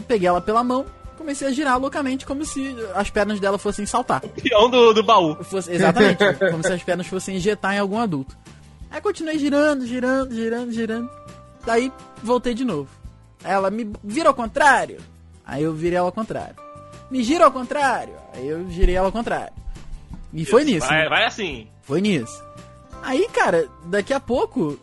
[0.08, 0.86] Peguei ela pela mão,
[1.18, 4.22] comecei a girar loucamente como se as pernas dela fossem saltar.
[4.22, 5.36] Peão do, do baú.
[5.44, 8.38] Fosse- exatamente, como se as pernas fossem injetar em algum adulto.
[8.90, 11.10] Aí continuei girando, girando, girando, girando.
[11.66, 11.92] Daí
[12.24, 12.90] voltei de novo.
[13.44, 14.98] Ela me vira ao contrário.
[15.46, 16.56] Aí eu virei ela ao contrário.
[17.12, 18.16] Me gira ao contrário.
[18.34, 19.54] Aí eu girei ela ao contrário.
[20.34, 20.88] E foi nisso.
[20.88, 21.10] Vai, né?
[21.10, 21.68] vai assim.
[21.82, 22.44] Foi nisso.
[23.02, 24.78] Aí, cara, daqui a pouco.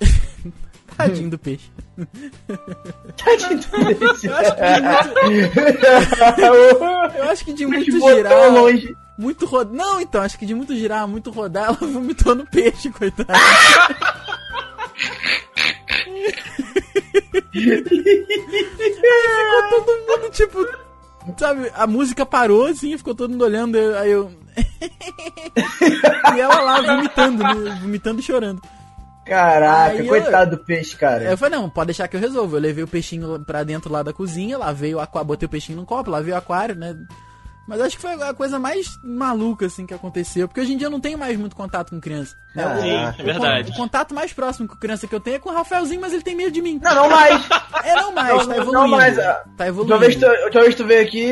[0.96, 1.70] Tadinho do peixe.
[7.16, 8.52] Eu acho que de muito girar.
[8.52, 8.94] longe.
[9.18, 9.74] Muito rodar.
[9.74, 13.30] Não, então, acho que de muito girar, muito rodar, ela vomitou no peixe, coitado.
[13.32, 13.42] Aí
[19.52, 20.91] ficou todo mundo, tipo.
[21.38, 24.30] Sabe, a música parou assim, ficou todo mundo olhando, eu- aí eu.
[26.36, 27.44] e ela lá vomitando,
[27.80, 28.60] vomitando e chorando.
[29.24, 31.22] Caraca, Aí eu- coitado do peixe, cara.
[31.24, 32.56] Eu falei, não, pode deixar que eu resolvo.
[32.56, 35.78] Eu levei o peixinho pra dentro lá da cozinha, lavei o aquário, botei o peixinho
[35.78, 36.96] no copo, lavei o aquário, né?
[37.68, 40.48] Mas acho que foi a coisa mais maluca, assim, que aconteceu.
[40.48, 42.34] Porque hoje em dia eu não tenho mais muito contato com criança.
[42.56, 42.64] né?
[42.64, 43.70] Ah, O- Sim, o- é verdade.
[43.70, 46.22] O contato mais próximo com criança que eu tenho é com o Rafaelzinho, mas ele
[46.22, 46.80] tem medo de mim.
[46.82, 47.40] Não, não mais.
[47.84, 48.72] É, não mais, Não, tá evoluindo.
[48.72, 50.44] não mais, Tá Última vez, tu, evoluindo.
[50.44, 51.26] última vez tu veio aqui,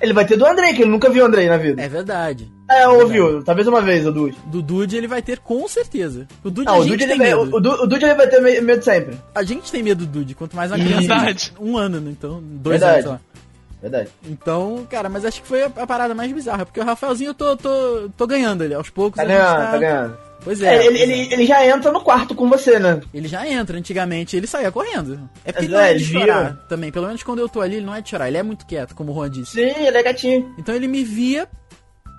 [0.00, 1.82] ele vai ter do Andrei, que ele nunca viu o Andrei na vida.
[1.82, 2.50] É verdade.
[2.70, 4.34] É, ouviu, talvez uma vez, o Dude.
[4.46, 6.26] Do Dude ele vai ter com certeza.
[6.42, 7.54] O Dude Não, a o gente Dude, tem ele vai, medo.
[7.54, 9.18] o, o Dude ele vai ter me- medo sempre.
[9.34, 11.00] A gente tem medo do Dude, quanto mais uma criança.
[11.00, 11.52] Verdade.
[11.60, 12.10] Um ano, né?
[12.12, 12.92] Então, dois Verdade.
[12.94, 13.20] anos, sei lá.
[13.84, 14.08] Verdade.
[14.26, 17.34] Então, cara, mas acho que foi a, a parada mais bizarra, porque o Rafaelzinho eu
[17.34, 19.18] tô, tô, tô ganhando ele, aos poucos.
[19.18, 20.16] Tá ganhando, tá ganhando.
[20.42, 20.74] Pois é.
[20.74, 21.02] É, ele, pois é.
[21.02, 23.00] ele, ele já entra no quarto com você, né?
[23.12, 25.28] Ele já entra, antigamente ele saía correndo.
[25.44, 26.90] É porque Mas, ele não é é, de ele chorar também.
[26.90, 28.94] Pelo menos quando eu tô ali, ele não é de chorar, ele é muito quieto,
[28.94, 29.52] como o Juan disse.
[29.52, 30.54] Sim, ele é gatinho.
[30.58, 31.46] Então ele me via,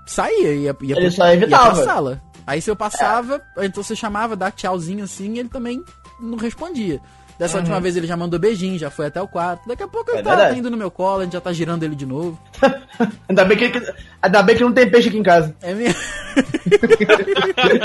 [0.06, 1.74] saía, ia, ia, Ele pro- só ia evitava.
[1.76, 2.22] pra sala.
[2.46, 5.84] Aí se eu passava, então você chamava, dá tchauzinho assim, ele também
[6.20, 7.00] não respondia.
[7.38, 9.68] Dessa última vez ele já mandou beijinho, já foi até o quarto.
[9.68, 10.54] Daqui a pouco ele É tá, verdade.
[10.54, 12.40] tá indo no meu colo, a gente já tá girando ele de novo.
[13.28, 15.54] Ainda bem que, ele- ainda bem que não tem peixe aqui em casa.
[15.62, 16.00] É mesmo.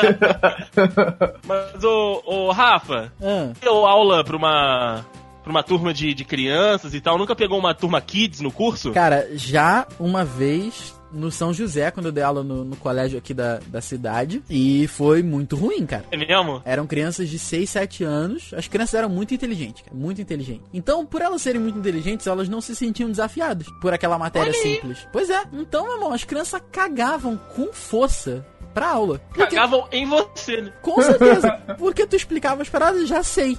[1.46, 3.50] Mas, ô, ô Rafa, Ah.
[3.60, 5.04] deu aula pra uma,
[5.42, 7.18] pra uma turma de, de crianças e tal?
[7.18, 8.92] Nunca pegou uma turma kids no curso?
[8.92, 13.34] Cara, já uma vez no São José, quando eu dei aula no, no colégio aqui
[13.34, 16.04] da, da cidade, e foi muito ruim, cara.
[16.10, 16.62] É mesmo?
[16.64, 18.52] Eram crianças de 6, 7 anos.
[18.54, 20.66] As crianças eram muito inteligentes, cara, muito inteligentes.
[20.72, 25.06] Então, por elas serem muito inteligentes, elas não se sentiam desafiadas por aquela matéria simples.
[25.12, 25.42] Pois é.
[25.52, 29.20] Então, meu irmão, as crianças cagavam com força pra aula.
[29.28, 30.72] Porque, Cagavam em você, né?
[30.82, 31.50] com certeza.
[31.78, 33.58] Porque tu explicava as paradas, já sei.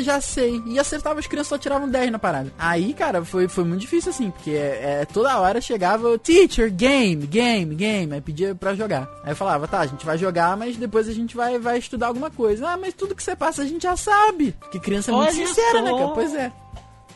[0.00, 0.62] Já sei.
[0.66, 2.52] E acertava as crianças, só tiravam 10 na parada.
[2.58, 7.26] Aí, cara, foi, foi muito difícil assim, porque é, é, toda hora chegava, teacher, game,
[7.26, 8.12] game, game.
[8.12, 9.08] Aí pedia pra jogar.
[9.22, 12.08] Aí eu falava, tá, a gente vai jogar, mas depois a gente vai, vai estudar
[12.08, 12.70] alguma coisa.
[12.70, 14.52] Ah, mas tudo que você passa a gente já sabe.
[14.60, 15.84] Porque criança é muito Olha sincera, só.
[15.84, 16.08] né, cara?
[16.08, 16.52] Pois é.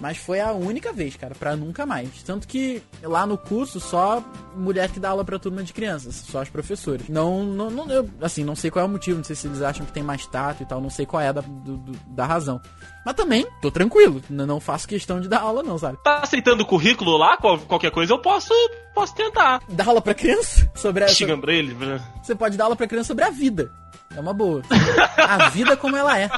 [0.00, 2.22] Mas foi a única vez, cara, pra nunca mais.
[2.22, 4.22] Tanto que lá no curso só
[4.54, 7.08] mulher que dá aula pra turma de crianças, só as professoras.
[7.08, 9.60] Não, não, não eu, assim, não sei qual é o motivo, não sei se eles
[9.60, 11.98] acham que tem mais tato e tal, não sei qual é a da, do- do-
[12.14, 12.60] da razão.
[13.04, 15.98] Mas também, tô tranquilo, não faço questão de dar aula não, sabe?
[16.04, 17.36] Tá aceitando o currículo lá?
[17.36, 18.52] Qual- qualquer coisa eu posso,
[18.94, 19.60] posso tentar.
[19.68, 21.74] Dar aula pra criança sobre ele.
[21.74, 22.00] né?
[22.22, 23.72] Você pode dar aula pra criança sobre a vida.
[24.14, 24.62] É uma boa.
[25.18, 26.30] A vida como ela é.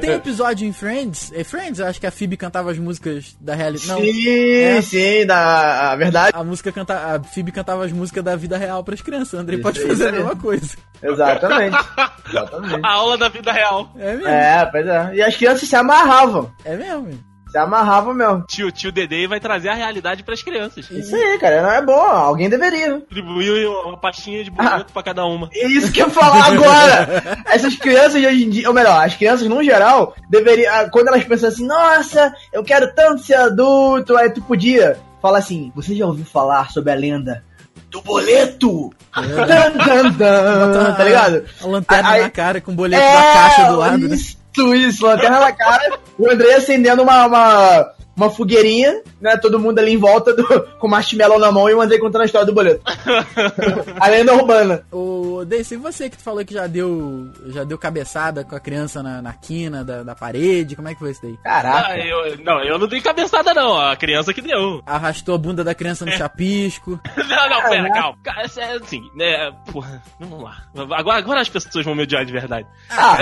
[0.00, 1.32] Tem episódio em Friends.
[1.34, 3.88] É Friends, eu acho que a Phoebe cantava as músicas da realidade.
[3.88, 4.00] Não.
[4.00, 4.82] sim, É.
[4.82, 6.32] sim, da a verdade.
[6.34, 9.34] A música canta, a Phoebe cantava as músicas da vida real pras crianças.
[9.34, 10.76] O André pode fazer a mesma coisa.
[11.02, 11.76] Exatamente.
[12.28, 12.80] Exatamente.
[12.82, 13.92] A aula da vida real.
[13.98, 14.28] É mesmo.
[14.28, 15.10] É, pois é.
[15.14, 16.50] E as crianças se amarravam.
[16.64, 17.31] É mesmo.
[17.52, 18.44] Se amarravam mesmo.
[18.48, 20.90] Tio, tio Dedê vai trazer a realidade pras crianças.
[20.90, 21.62] Isso aí, cara.
[21.62, 21.92] Não é bom.
[21.92, 22.96] Alguém deveria.
[22.98, 25.50] Distribuiu uma pastinha de boleto pra cada uma.
[25.52, 27.42] É isso que eu ia falar agora!
[27.46, 30.74] Essas crianças de hoje em dia, ou melhor, as crianças no geral, deveriam.
[30.74, 35.38] ah, Quando elas pensam assim, nossa, eu quero tanto ser adulto, aí tu podia falar
[35.38, 37.44] assim, você já ouviu falar sobre a lenda
[37.90, 38.90] do boleto?
[39.14, 41.44] Dan, dan, dan, tá ligado?
[41.62, 44.14] A lanterna Aí- na cara com o boleto da caixa do lado, né?
[44.16, 44.38] Isso,
[44.74, 49.36] isso, lanterna na cara, o André acendendo uma, uma, uma fogueirinha, né?
[49.36, 50.44] Todo mundo ali em volta do,
[50.78, 52.82] com marshmallow na mão e o André contando a história do boleto.
[53.98, 54.84] a lenda urbana.
[54.90, 59.02] Ô, Daisy, você que tu falou que já deu, já deu cabeçada com a criança
[59.02, 61.36] na, na quina da, da parede, como é que foi isso daí?
[61.42, 61.88] Caraca.
[61.88, 63.78] Ah, eu, não, eu não dei cabeçada, não.
[63.78, 64.82] A criança que deu.
[64.86, 67.00] Arrastou a bunda da criança no chapisco.
[67.32, 68.18] Não, não, pera, calma.
[68.58, 69.50] É assim, né?
[69.72, 70.62] Porra, vamos lá.
[70.96, 72.66] Agora, agora as pessoas vão me odiar de verdade.
[72.90, 73.18] Ah,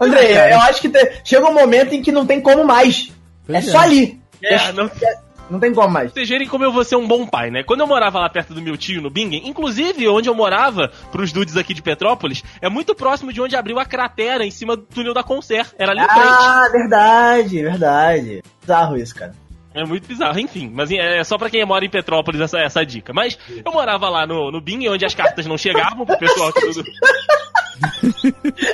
[0.00, 3.12] André, eu acho que te- chega um momento em que não tem como mais.
[3.46, 3.72] Pois é, é.
[3.72, 4.20] só ali.
[4.42, 4.90] É, não,
[5.50, 6.12] Não tem como mais.
[6.12, 7.62] vocês verem como eu vou ser um bom pai, né?
[7.62, 11.32] Quando eu morava lá perto do meu tio, no Bingen, inclusive onde eu morava, pros
[11.32, 14.82] dudes aqui de Petrópolis, é muito próximo de onde abriu a cratera em cima do
[14.82, 15.66] túnel da Concer.
[15.78, 16.26] Era ali em frente.
[16.26, 18.42] Ah, verdade, verdade.
[18.60, 19.34] Bizarro isso, cara.
[19.74, 20.70] É muito bizarro, enfim.
[20.72, 23.12] Mas é só pra quem mora em Petrópolis essa, essa dica.
[23.12, 26.52] Mas eu morava lá no, no Bing, onde as cartas não chegavam pro pessoal.
[26.52, 26.84] Tudo...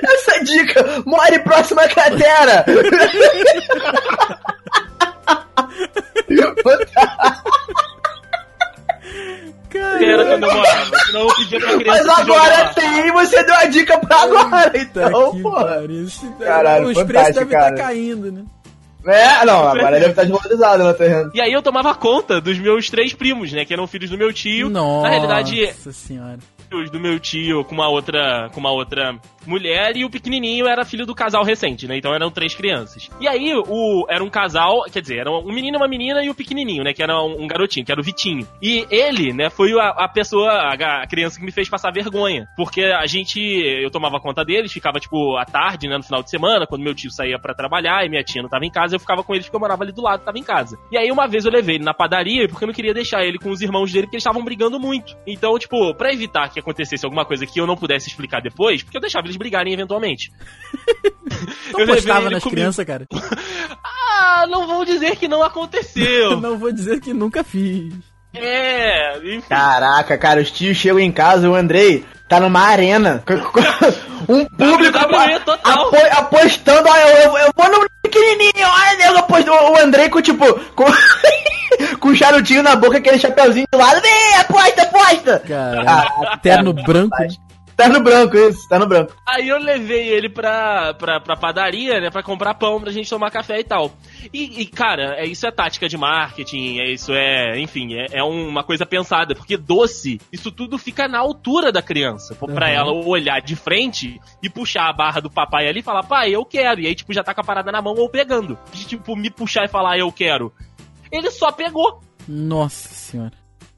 [0.03, 2.65] Essa dica, more próxima à cratera!
[11.61, 15.65] Criança Mas agora tem, e você deu a dica pra agora, então, que porra.
[15.65, 16.05] pariu.
[16.05, 17.77] Isso- Caralho, Os preços devem estar cara.
[17.77, 18.45] caindo, né?
[19.07, 21.31] É, não, agora deve estar desvalorizado no terreno.
[21.33, 23.65] E aí eu tomava conta dos meus três primos, né?
[23.65, 24.69] Que eram filhos do meu tio.
[24.69, 26.39] Nossa Na realidade, senhora.
[26.69, 29.15] filhos do meu tio com uma outra, com uma outra
[29.49, 31.97] mulher e o pequenininho era filho do casal recente, né?
[31.97, 33.11] Então eram três crianças.
[33.21, 36.35] E aí o era um casal, quer dizer, era um menino, uma menina e o
[36.35, 36.93] pequenininho, né?
[36.93, 38.47] Que era um, um garotinho, que era o Vitinho.
[38.63, 39.51] E ele, né?
[39.51, 43.41] Foi a, a pessoa, a, a criança que me fez passar vergonha, porque a gente,
[43.41, 45.97] eu tomava conta deles, ficava tipo à tarde, né?
[45.97, 48.65] No final de semana, quando meu tio saía pra trabalhar e minha tia não tava
[48.65, 50.79] em casa, eu ficava com eles porque eu morava ali do lado, tava em casa.
[50.91, 53.39] E aí uma vez eu levei ele na padaria porque eu não queria deixar ele
[53.39, 55.17] com os irmãos dele porque eles estavam brigando muito.
[55.27, 58.97] Então, tipo, pra evitar que acontecesse alguma coisa que eu não pudesse explicar depois, porque
[58.97, 60.31] eu deixava eles brigarem eventualmente.
[61.71, 63.07] Tu Eu ele nas crianças, cara?
[64.21, 66.39] Ah, não vou dizer que não aconteceu.
[66.41, 67.95] Não vou dizer que nunca fiz.
[68.35, 69.41] É, enfim.
[69.49, 73.23] Caraca, cara, os tios chegam em casa, o Andrei tá numa arena.
[74.29, 75.87] um público WWE apo- total.
[75.87, 79.53] apo- apostando, olha, eu, eu vou no pequenininho, olha, nego apostando.
[79.73, 80.85] O Andrei com, tipo, com,
[82.01, 84.01] com um charutinho na boca, aquele chapeuzinho do lado.
[84.03, 85.43] Vem, aposta, aposta!
[85.47, 87.17] Cara, terno branco.
[87.79, 89.15] Tá no branco, isso, tá no branco.
[89.25, 93.31] Aí eu levei ele pra, pra, pra padaria, né, pra comprar pão pra gente tomar
[93.31, 93.93] café e tal.
[94.35, 98.23] E, e, cara, é, isso é tática de marketing, é isso é, enfim, é, é
[98.25, 102.73] uma coisa pensada, porque doce, isso tudo fica na altura da criança, pô, pra Uhum.
[102.73, 106.45] ela olhar de frente e puxar a barra do papai ali e falar, pai, eu
[106.45, 108.59] quero, e aí, tipo, já tá com a parada na mão ou pegando.
[108.73, 110.53] De, tipo, me puxar e falar, eu quero.
[111.13, 113.33] Ele só pegou Nossa senhora.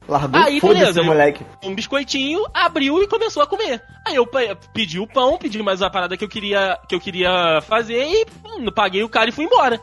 [0.07, 1.45] Largou Aí, beleza, eu- moleque.
[1.63, 3.81] um biscoitinho, abriu e começou a comer.
[4.05, 6.99] Aí eu pe- pedi o pão, pedi mais uma parada que eu queria, que eu
[6.99, 9.79] queria fazer e hum, paguei o cara e fui embora.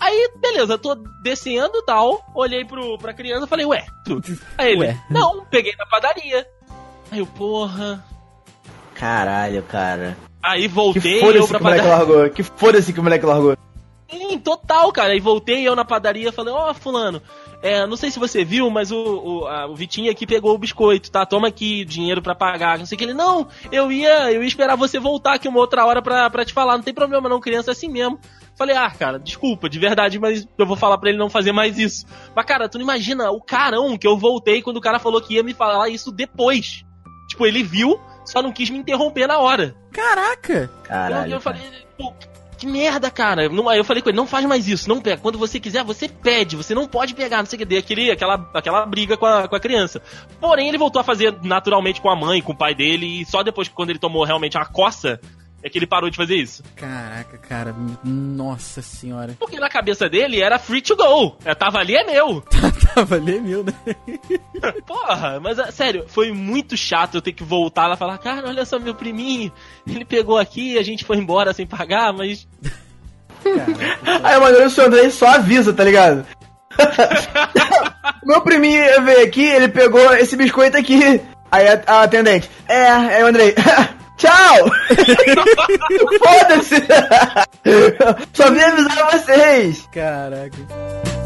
[0.00, 4.22] Aí, beleza, tô descendo e tal, olhei pro, pra criança e falei, ué, tu.
[4.56, 5.00] Aí ele, Ué.
[5.10, 6.46] não, peguei na padaria.
[7.10, 8.02] Aí eu, porra.
[8.94, 10.16] Caralho, cara.
[10.40, 11.96] Aí Que voltei foda-se eu que pra moleque padaria.
[12.14, 12.30] largou.
[12.30, 13.56] Que foda-se que o moleque largou.
[14.08, 15.12] Sim, total, cara.
[15.12, 17.20] Aí voltei eu na padaria falei, ó, fulano,
[17.62, 20.58] é, não sei se você viu, mas o, o, a- o Vitinho aqui pegou o
[20.58, 21.26] biscoito, tá?
[21.26, 22.78] Toma aqui dinheiro pra pagar.
[22.78, 25.58] Não sei o que ele, não, eu ia, eu ia esperar você voltar aqui uma
[25.58, 26.76] outra hora pra, pra te falar.
[26.76, 28.18] Não tem problema não, criança é assim mesmo.
[28.56, 31.78] Falei, ah, cara, desculpa, de verdade, mas eu vou falar pra ele não fazer mais
[31.78, 32.04] isso.
[32.34, 35.34] Mas, cara, tu não imagina o carão que eu voltei quando o cara falou que
[35.34, 36.84] ia me falar isso depois.
[37.28, 39.76] Tipo, ele viu, só não quis me interromper na hora.
[39.92, 40.68] Caraca!
[40.82, 41.30] Caralho.
[41.30, 41.60] Eu, eu falei,
[41.96, 42.12] pô,
[42.58, 43.48] que merda, cara.
[43.48, 45.22] Não, aí eu falei com ele, não faz mais isso, não pega.
[45.22, 47.64] Quando você quiser, você pede, você não pode pegar, não sei o que.
[47.64, 50.02] Dei aquele, aquela, aquela briga com a, com a criança.
[50.40, 53.42] Porém, ele voltou a fazer naturalmente com a mãe, com o pai dele, e só
[53.42, 55.20] depois, quando ele tomou realmente a coça,
[55.62, 56.62] é que ele parou de fazer isso.
[56.76, 57.74] Caraca, cara.
[58.04, 59.36] Nossa senhora.
[59.38, 61.36] Porque na cabeça dele era free to go.
[61.44, 62.42] É, tava ali, é meu.
[62.94, 63.72] Tava ali mil, né?
[64.86, 68.48] Porra, mas ah, sério, foi muito chato eu ter que voltar lá e falar, cara,
[68.48, 69.52] olha só meu priminho,
[69.86, 72.48] ele pegou aqui, a gente foi embora sem pagar, mas
[74.24, 76.26] Aí, mano, o seu Andrei só avisa, tá ligado?
[78.24, 81.20] Meu priminho veio aqui, ele pegou esse biscoito aqui.
[81.50, 83.54] Aí a, a atendente, é, aí o Andrei,
[84.18, 84.70] tchau!
[86.18, 86.82] Foda-se!
[88.34, 89.88] Só vim avisar vocês!
[89.92, 91.17] Caraca.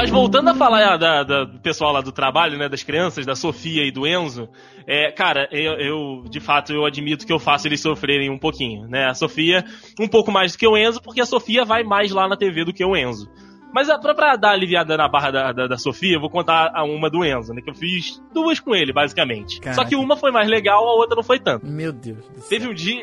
[0.00, 3.34] Mas voltando a falar da, da- do pessoal lá do trabalho, né, das crianças, da
[3.34, 4.48] Sofia e do Enzo,
[4.86, 8.88] é, cara, eu, eu, de fato eu admito que eu faço eles sofrerem um pouquinho,
[8.88, 9.04] né?
[9.10, 9.62] A Sofia
[10.00, 12.64] um pouco mais do que o Enzo, porque a Sofia vai mais lá na TV
[12.64, 13.30] do que o Enzo.
[13.74, 16.72] Mas ah, pra, pra dar aliviada na barra da, da, da Sofia, eu vou contar
[16.74, 17.60] a uma do Enzo, né?
[17.62, 19.60] Que eu fiz duas com ele, basicamente.
[19.60, 19.82] Caraca.
[19.82, 21.66] Só que uma foi mais legal, a outra não foi tanto.
[21.66, 22.48] Meu Deus do céu.
[22.58, 23.02] Teve um dia.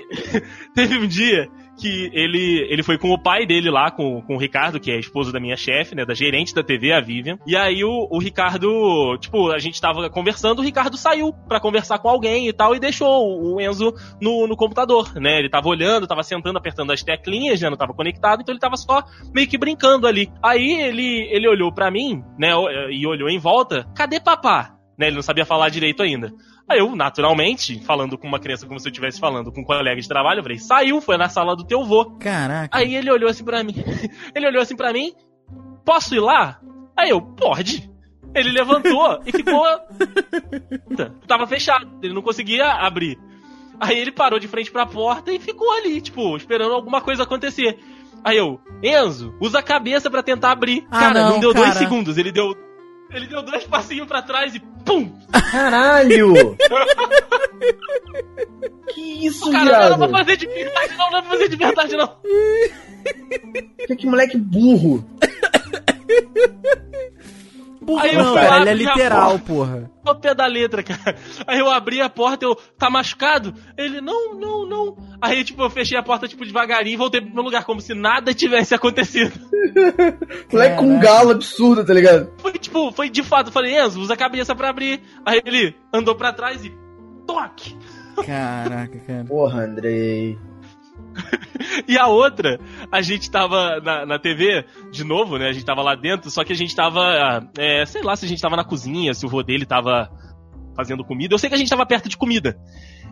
[0.76, 4.40] teve um dia que ele, ele foi com o pai dele lá, com, com o
[4.40, 6.06] Ricardo, que é esposo da minha chefe, né?
[6.06, 7.38] Da gerente da TV, a Vivian.
[7.46, 12.00] E aí o, o Ricardo, tipo, a gente tava conversando, o Ricardo saiu pra conversar
[12.00, 13.08] com alguém e tal, e deixou
[13.42, 15.40] o Enzo no, no computador, né?
[15.40, 18.76] Ele tava olhando, tava sentando, apertando as teclinhas, já não tava conectado, então ele tava
[18.76, 19.04] só
[19.34, 20.32] meio que brincando ali.
[20.42, 22.50] Aí ele, ele olhou pra mim, né?
[22.92, 24.74] E olhou em volta, cadê papá?
[24.98, 26.34] Né, ele não sabia falar direito ainda.
[26.70, 30.02] Aí eu, naturalmente, falando com uma criança como se eu estivesse falando com um colega
[30.02, 32.18] de trabalho, eu falei, saiu, foi na sala do teu vô.
[32.20, 32.78] Caraca.
[32.78, 33.76] Aí ele olhou assim pra mim.
[34.36, 35.14] ele olhou assim pra mim,
[35.86, 36.60] posso ir lá?
[36.96, 37.90] Aí eu, pode.
[38.36, 39.66] Ele levantou e ficou.
[41.26, 43.18] Tava fechado, ele não conseguia abrir.
[43.80, 47.80] Aí ele parou de frente pra porta e ficou ali, tipo, esperando alguma coisa acontecer.
[48.24, 50.86] Aí eu, Enzo, usa a cabeça pra tentar abrir.
[50.92, 51.80] Ah, cara, não, não, deu dois cara.
[51.80, 52.54] segundos, ele deu.
[53.12, 55.12] Ele deu dois passinhos pra trás e pum!
[55.52, 56.58] Caralho!
[58.94, 61.56] que isso, Cara, não era pra fazer de verdade, não, não era pra fazer de
[61.56, 62.18] verdade, não.
[63.88, 65.06] Que, que moleque burro.
[67.88, 69.90] Burro Aí eu não, cara, ele é literal, porra.
[70.04, 71.16] ao pé da letra, cara.
[71.48, 73.54] Aí eu abri a porta, eu, tá machucado?
[73.78, 74.98] Ele, não, não, não.
[75.22, 77.94] Aí, tipo, eu fechei a porta, tipo, devagarinho e voltei pro meu lugar, como se
[77.94, 79.40] nada tivesse acontecido.
[80.52, 82.30] Moleque com um galo absurdo, tá ligado?
[82.40, 83.48] Foi, tipo, foi de fato.
[83.48, 85.02] Eu falei, Enzo, usa a cabeça pra abrir.
[85.26, 86.74] Aí ele andou pra trás e
[87.26, 87.74] toque.
[88.26, 89.24] Caraca, cara.
[89.24, 90.38] Porra, Andrei.
[91.88, 92.60] E a outra,
[92.92, 95.50] a gente tava na, na TV, de novo, né?
[95.50, 98.28] A gente tava lá dentro, só que a gente tava, é, sei lá se a
[98.28, 100.10] gente tava na cozinha, se o vô dele tava
[100.76, 101.34] fazendo comida.
[101.34, 102.58] Eu sei que a gente tava perto de comida.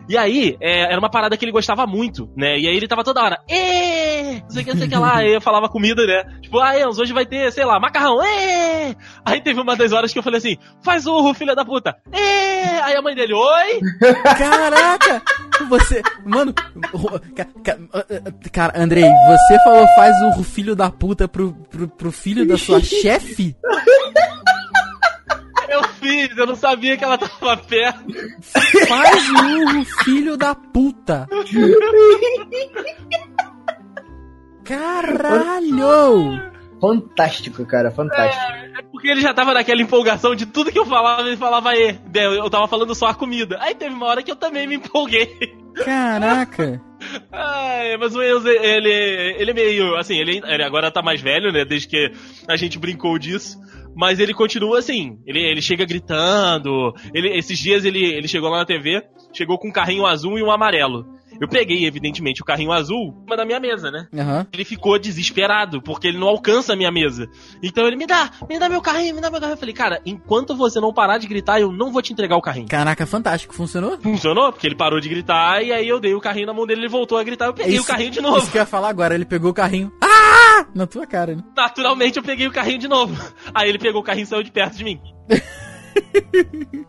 [0.08, 2.58] E aí, é, era uma parada que ele gostava muito, né?
[2.58, 4.96] E aí ele tava toda hora, ê, não sei o que, não sei o que
[4.96, 5.16] lá.
[5.18, 6.22] Aí eu falava comida, né?
[6.42, 8.94] Tipo, ah, Enzo, hoje vai ter, sei lá, macarrão, ê!
[9.24, 12.78] Aí teve uma das horas que eu falei assim, faz urro, filha da puta, ê!
[12.82, 13.80] Aí a mãe dele, oi!
[14.38, 15.22] Caraca!
[15.68, 16.02] Você.
[16.24, 16.52] Mano.
[17.34, 17.78] ca-
[18.52, 22.78] Cara, Andrei, você falou faz o filho da puta pro, pro, pro filho da sua
[22.84, 23.56] chefe?
[25.68, 28.04] Eu fiz, eu não sabia que ela tava perto.
[28.86, 31.26] Faz urro, filho da puta!
[34.64, 36.56] Caralho!
[36.80, 38.44] Fantástico, cara, fantástico.
[38.78, 41.98] É porque ele já tava naquela empolgação de tudo que eu falava, ele falava E.
[42.14, 43.56] Eu eu tava falando só a comida.
[43.60, 45.56] Aí teve uma hora que eu também me empolguei.
[45.84, 46.80] Caraca!
[47.30, 48.90] Ai, mas o Enzo, ele,
[49.38, 52.12] ele é meio, assim, ele, ele agora tá mais velho, né, desde que
[52.48, 53.58] a gente brincou disso.
[53.96, 56.94] Mas ele continua assim, ele, ele chega gritando.
[57.14, 60.42] Ele, esses dias ele, ele chegou lá na TV, chegou com um carrinho azul e
[60.42, 61.16] um amarelo.
[61.40, 64.06] Eu peguei, evidentemente, o carrinho azul, da minha mesa, né?
[64.16, 64.46] Aham.
[64.52, 67.28] Ele ficou desesperado, porque ele não alcança a minha mesa.
[67.62, 69.54] Então ele me dá, me dá meu carrinho, me dá meu carrinho.
[69.54, 72.42] Eu falei, cara, enquanto você não parar de gritar, eu não vou te entregar o
[72.42, 72.68] carrinho.
[72.68, 73.54] Caraca, fantástico.
[73.54, 73.98] Funcionou?
[73.98, 76.82] Funcionou, porque ele parou de gritar e aí eu dei o carrinho na mão dele,
[76.82, 78.38] ele voltou a gritar, eu peguei o carrinho de novo.
[78.38, 79.14] Isso que eu ia falar agora.
[79.14, 79.92] Ele pegou o carrinho.
[80.00, 80.36] Ah!
[80.74, 81.42] Na tua cara, né?
[81.56, 83.14] Naturalmente eu peguei o carrinho de novo.
[83.54, 85.00] Aí ele pegou o carrinho e saiu de perto de mim.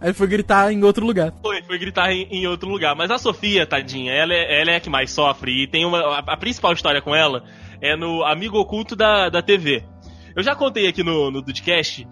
[0.00, 1.32] Aí ele foi gritar em outro lugar.
[1.42, 2.96] Foi, foi gritar em, em outro lugar.
[2.96, 5.62] Mas a Sofia, tadinha, ela é, ela é a que mais sofre.
[5.62, 6.00] E tem uma.
[6.00, 7.44] A, a principal história com ela
[7.82, 9.84] é no Amigo Oculto da, da TV.
[10.34, 12.06] Eu já contei aqui no, no Dudcast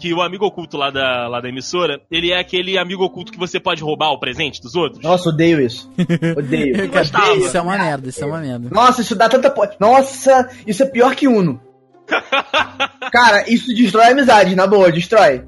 [0.00, 3.38] que o amigo oculto lá da, lá da emissora, ele é aquele amigo oculto que
[3.38, 5.02] você pode roubar o presente dos outros.
[5.02, 5.90] Nossa, odeio isso.
[6.36, 6.74] Odeio.
[6.90, 7.34] Cara, gostava.
[7.36, 8.68] isso é uma merda, isso é uma merda.
[8.70, 9.50] Nossa, isso dá tanta.
[9.50, 11.60] po- Nossa, isso é pior que Uno.
[13.12, 15.44] Cara, isso destrói a amizade, na boa, destrói.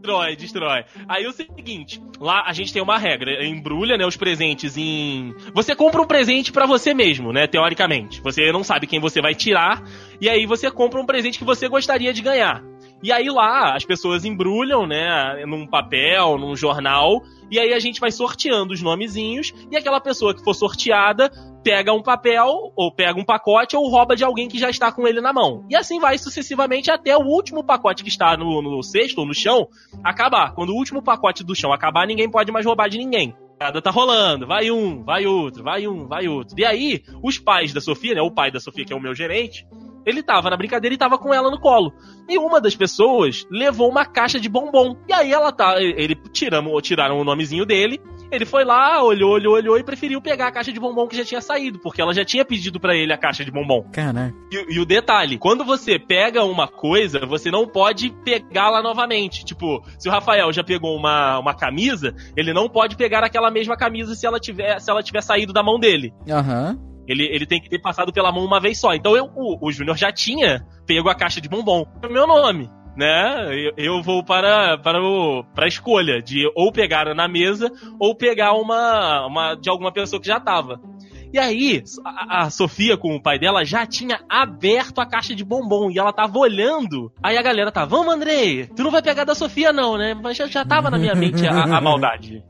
[0.00, 0.84] Destrói, destrói.
[1.08, 5.34] Aí é o seguinte, lá a gente tem uma regra, embrulha, né, os presentes em...
[5.52, 8.20] Você compra um presente pra você mesmo, né, teoricamente.
[8.22, 9.82] Você não sabe quem você vai tirar,
[10.20, 12.62] e aí você compra um presente que você gostaria de ganhar.
[13.06, 18.00] E aí lá as pessoas embrulham, né, num papel, num jornal, e aí a gente
[18.00, 21.30] vai sorteando os nomezinhos, e aquela pessoa que for sorteada
[21.62, 25.06] pega um papel, ou pega um pacote, ou rouba de alguém que já está com
[25.06, 25.64] ele na mão.
[25.70, 29.34] E assim vai sucessivamente até o último pacote que está no, no cesto ou no
[29.34, 29.68] chão
[30.02, 30.52] acabar.
[30.52, 33.36] Quando o último pacote do chão acabar, ninguém pode mais roubar de ninguém.
[33.60, 36.58] Nada tá rolando, vai um, vai outro, vai um, vai outro.
[36.58, 38.20] E aí, os pais da Sofia, né?
[38.20, 39.64] O pai da Sofia, que é o meu gerente,
[40.06, 41.92] ele tava na brincadeira e tava com ela no colo.
[42.28, 44.96] E uma das pessoas levou uma caixa de bombom.
[45.08, 45.74] E aí ela tá.
[45.80, 48.00] Ele tiramos, tiraram o nomezinho dele.
[48.30, 51.24] Ele foi lá, olhou, olhou, olhou e preferiu pegar a caixa de bombom que já
[51.24, 53.84] tinha saído, porque ela já tinha pedido pra ele a caixa de bombom.
[53.92, 54.34] Caraca.
[54.50, 59.44] E, e o detalhe, quando você pega uma coisa, você não pode pegá-la novamente.
[59.44, 63.76] Tipo, se o Rafael já pegou uma, uma camisa, ele não pode pegar aquela mesma
[63.76, 66.12] camisa se ela tiver, se ela tiver saído da mão dele.
[66.28, 66.95] Aham.
[67.06, 68.94] Ele, ele tem que ter passado pela mão uma vez só.
[68.94, 71.84] Então eu, o, o Júnior já tinha pego a caixa de bombom.
[72.02, 72.70] É o meu nome.
[72.96, 73.72] Né?
[73.76, 78.54] Eu, vou para, para, o, para a escolha de ou pegar na mesa ou pegar
[78.54, 80.80] uma, uma de alguma pessoa que já tava.
[81.32, 85.44] E aí, a, a Sofia com o pai dela já tinha aberto a caixa de
[85.44, 87.12] bombom e ela tava olhando.
[87.22, 90.14] Aí a galera tá, vamos Andrei, tu não vai pegar da Sofia não, né?
[90.14, 92.42] Mas já, já tava na minha mente a, a maldade.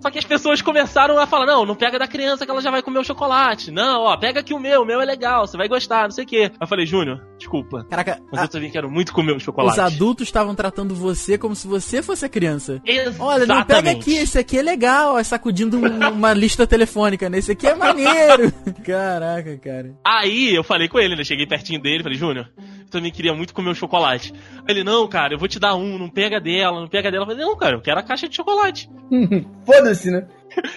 [0.00, 2.70] Só que as pessoas começaram a falar: não, não pega da criança que ela já
[2.70, 3.70] vai comer o chocolate.
[3.70, 6.24] Não, ó, pega aqui o meu, o meu é legal, você vai gostar, não sei
[6.24, 6.50] o quê.
[6.60, 7.84] Eu falei, Júnior, desculpa.
[7.88, 9.72] Caraca, Mas a- eu também quero muito comer o chocolate.
[9.72, 12.80] os adultos estavam tratando você como se você fosse a criança.
[12.84, 13.20] Exatamente.
[13.22, 17.38] Olha, não pega aqui, esse aqui é legal, ó, sacudindo um- uma lista telefônica, né?
[17.38, 18.52] Esse aqui é maneiro.
[18.84, 19.94] Caraca, cara.
[20.04, 21.24] Aí eu falei com ele, né?
[21.24, 24.32] Cheguei pertinho dele, falei, Júnior, eu também queria muito comer um chocolate.
[24.66, 27.24] Ele, não, cara, eu vou te dar um, não pega dela, não pega dela.
[27.24, 28.88] Eu falei, não, cara, eu quero a caixa de chocolate.
[29.64, 30.26] Foda-se, né?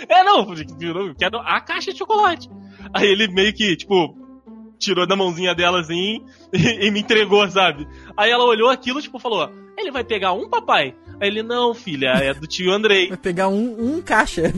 [0.10, 2.50] É, não, eu quero a caixa de chocolate.
[2.94, 4.16] Aí ele meio que, tipo,
[4.82, 7.88] tirou da mãozinha dela assim e, e me entregou, sabe?
[8.18, 10.96] Aí ela olhou aquilo, tipo, falou: Ele vai pegar um, papai?
[11.22, 13.10] Aí ele, não, filha, é do tio Andrei.
[13.10, 14.52] Vai pegar um, um caixa.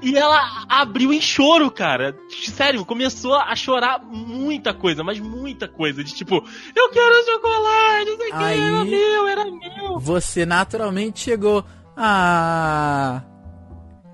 [0.00, 2.16] E ela abriu em choro, cara.
[2.30, 6.04] Sério, começou a chorar muita coisa, mas muita coisa.
[6.04, 6.36] De tipo,
[6.74, 9.98] eu quero chocolate, não sei o que, Aí- era meu, era meu.
[9.98, 11.64] Você naturalmente chegou.
[11.96, 13.22] Ah.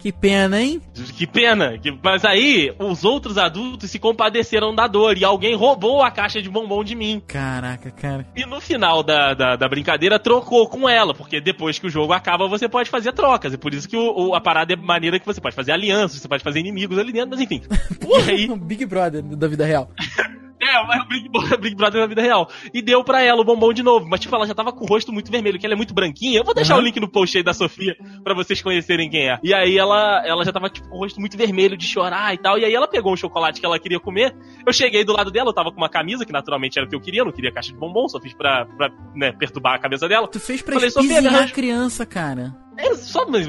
[0.04, 0.82] Que pena, hein?
[1.16, 1.78] Que pena.
[1.78, 6.42] que- Mas aí, os outros adultos se compadeceram da dor e alguém roubou a caixa
[6.42, 7.22] de bombom de mim.
[7.26, 8.26] Caraca, cara.
[8.36, 12.12] E no final da, da, da brincadeira, trocou com ela, porque depois que o jogo
[12.12, 13.54] acaba, você pode fazer trocas.
[13.54, 16.20] E por isso que o, o- a parada é maneira que você pode fazer alianças,
[16.20, 17.62] você pode fazer inimigos ali dentro, mas enfim.
[18.26, 19.88] E aí, Um Big Brother da vida real.
[20.64, 22.48] É, mas o Big, Brother- Big Brother na vida real.
[22.72, 24.06] E deu pra ela o bombom de novo.
[24.08, 26.38] Mas, tipo, ela já tava com o rosto muito vermelho, que ela é muito branquinha.
[26.38, 26.80] Eu vou deixar Uhum.
[26.80, 29.38] o link no post aí da Sofia pra vocês conhecerem quem é.
[29.42, 32.38] E aí ela, ela já tava, tipo, com o rosto muito vermelho de chorar e
[32.38, 32.58] tal.
[32.58, 34.34] E aí ela pegou um chocolate que ela queria comer.
[34.66, 36.96] Eu cheguei do lado dela, eu tava com uma camisa, que naturalmente era o que
[36.96, 39.78] eu queria, eu não queria caixa de bombom, só fiz pra, pra né, perturbar a
[39.78, 40.26] cabeça dela.
[40.28, 42.54] Tu fez pra Falei, Sofia, a criança, cara.
[42.76, 43.46] É só, mas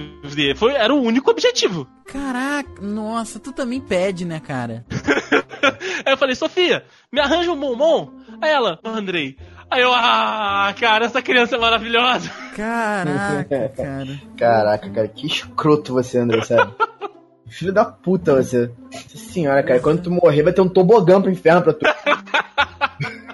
[0.55, 1.88] foi, era o único objetivo.
[2.05, 4.86] Caraca, nossa, tu também pede, né, cara?
[6.05, 8.11] Aí eu falei, Sofia, me arranja um bombom?
[8.41, 9.38] Aí ela, Andrei.
[9.69, 12.30] Aí eu, ah, cara, essa criança é maravilhosa.
[12.55, 14.21] Caraca, cara.
[14.38, 16.73] Caraca, cara, que escroto você, André, sério.
[17.47, 18.71] Filho da puta você.
[18.91, 21.86] Nossa senhora, cara, quando tu morrer vai ter um tobogã pro inferno pra tu.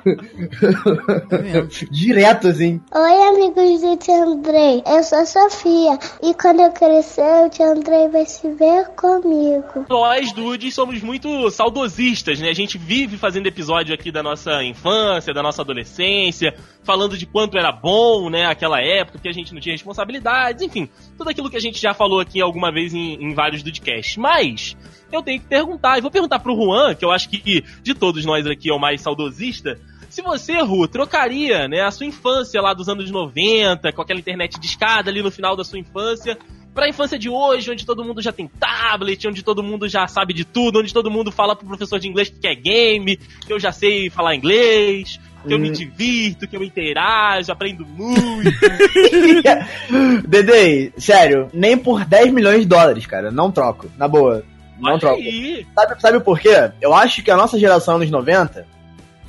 [0.05, 1.61] É.
[1.91, 2.81] Direto, assim.
[2.93, 4.83] Oi, amigos do tio Andrei.
[4.85, 5.99] Eu sou a Sofia.
[6.23, 9.85] E quando eu crescer, o tio Andrei vai se ver comigo.
[9.89, 12.49] Nós, dudes, somos muito saudosistas, né?
[12.49, 17.57] A gente vive fazendo episódio aqui da nossa infância, da nossa adolescência, falando de quanto
[17.57, 21.57] era bom, né, aquela época, que a gente não tinha responsabilidades, enfim, tudo aquilo que
[21.57, 24.17] a gente já falou aqui alguma vez em, em vários Dudcasts.
[24.17, 24.75] Mas,
[25.11, 28.25] eu tenho que perguntar, e vou perguntar pro Juan, que eu acho que de todos
[28.25, 29.79] nós aqui é o mais saudosista,
[30.11, 34.59] se você, Ru, trocaria, né, a sua infância lá dos anos 90, com aquela internet
[34.59, 36.37] de escada ali no final da sua infância,
[36.73, 40.33] pra infância de hoje, onde todo mundo já tem tablet, onde todo mundo já sabe
[40.33, 43.59] de tudo, onde todo mundo fala pro professor de inglês que é game, que eu
[43.59, 45.73] já sei falar inglês, que eu me Hum.
[45.73, 48.51] divirto, que eu interajo, aprendo muito.
[50.27, 53.31] Dedei, sério, nem por 10 milhões de dólares, cara.
[53.31, 53.87] Não troco.
[53.97, 54.43] Na boa.
[54.79, 55.15] Não Olha troco.
[55.21, 55.65] aí.
[55.75, 56.71] Sabe, sabe por quê?
[56.81, 58.65] Eu acho que a nossa geração nos 90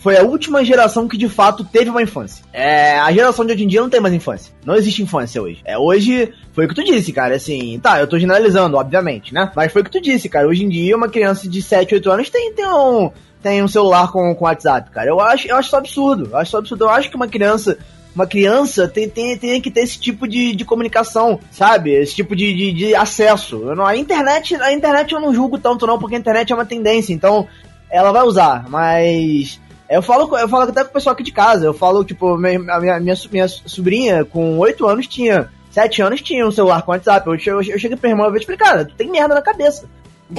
[0.03, 2.44] foi a última geração que de fato teve uma infância.
[2.53, 4.53] É, a geração de hoje em dia não tem mais infância.
[4.66, 5.61] Não existe infância hoje.
[5.64, 7.36] É, hoje, foi o que tu disse, cara.
[7.36, 9.53] Assim, tá, eu tô generalizando, obviamente, né?
[9.55, 10.48] Mas foi o que tu disse, cara.
[10.48, 13.11] Hoje em dia, uma criança de 7, 8 anos tem, tem um.
[13.40, 15.09] Tem um celular com, com WhatsApp, cara.
[15.09, 16.28] Eu acho, eu acho isso absurdo.
[16.30, 16.84] Eu acho isso absurdo.
[16.84, 17.78] Eu acho que uma criança
[18.14, 21.92] uma criança tem, tem, tem que ter esse tipo de, de comunicação, sabe?
[21.92, 23.62] Esse tipo de, de, de acesso.
[23.64, 26.55] Eu não, a internet, a internet eu não julgo tanto não, porque a internet é
[26.55, 27.48] uma tendência, então
[27.90, 31.66] ela vai usar, mas eu falo, eu falo até com o pessoal aqui de casa,
[31.66, 36.22] eu falo, tipo, minha, a minha, minha, minha sobrinha com 8 anos tinha, 7 anos
[36.22, 38.84] tinha um celular com WhatsApp, eu, eu, eu cheguei pra irmã e te explicar, cara,
[38.84, 39.88] tu tem merda na cabeça.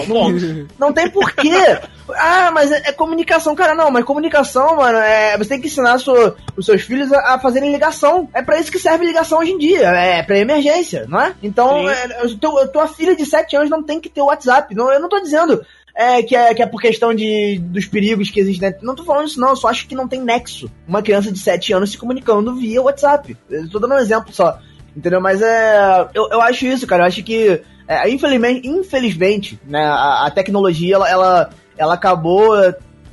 [0.08, 0.68] Ponto.
[0.80, 1.52] Não tem porquê.
[2.18, 3.76] ah, mas é, é comunicação, cara.
[3.76, 7.40] Não, mas comunicação, mano, é, você tem que ensinar sua- os seus filhos a, a
[7.40, 8.28] fazerem ligação.
[8.34, 9.88] É pra isso que serve ligação hoje em dia.
[9.90, 11.34] É pra emergência, não é?
[11.44, 14.74] Então, é, eu tô- tua filha de 7 anos não tem que ter o WhatsApp.
[14.74, 15.64] Não, eu não tô dizendo
[15.96, 18.72] é, que, é, que é por questão de, dos perigos que existem.
[18.72, 18.78] né?
[18.82, 19.50] Não tô falando isso, não.
[19.50, 20.70] Eu só acho que não tem nexo.
[20.88, 23.38] Uma criança de 7 anos se comunicando via WhatsApp.
[23.50, 24.60] Eu tô dando um exemplo só.
[24.96, 25.22] Entendeu?
[25.22, 26.10] Mas é.
[26.14, 27.04] Eu, eu acho isso, cara.
[27.04, 27.62] Eu acho que.
[27.88, 32.56] é, infelizmente, infelizmente, né, a, a tecnologia ela, ela, ela acabou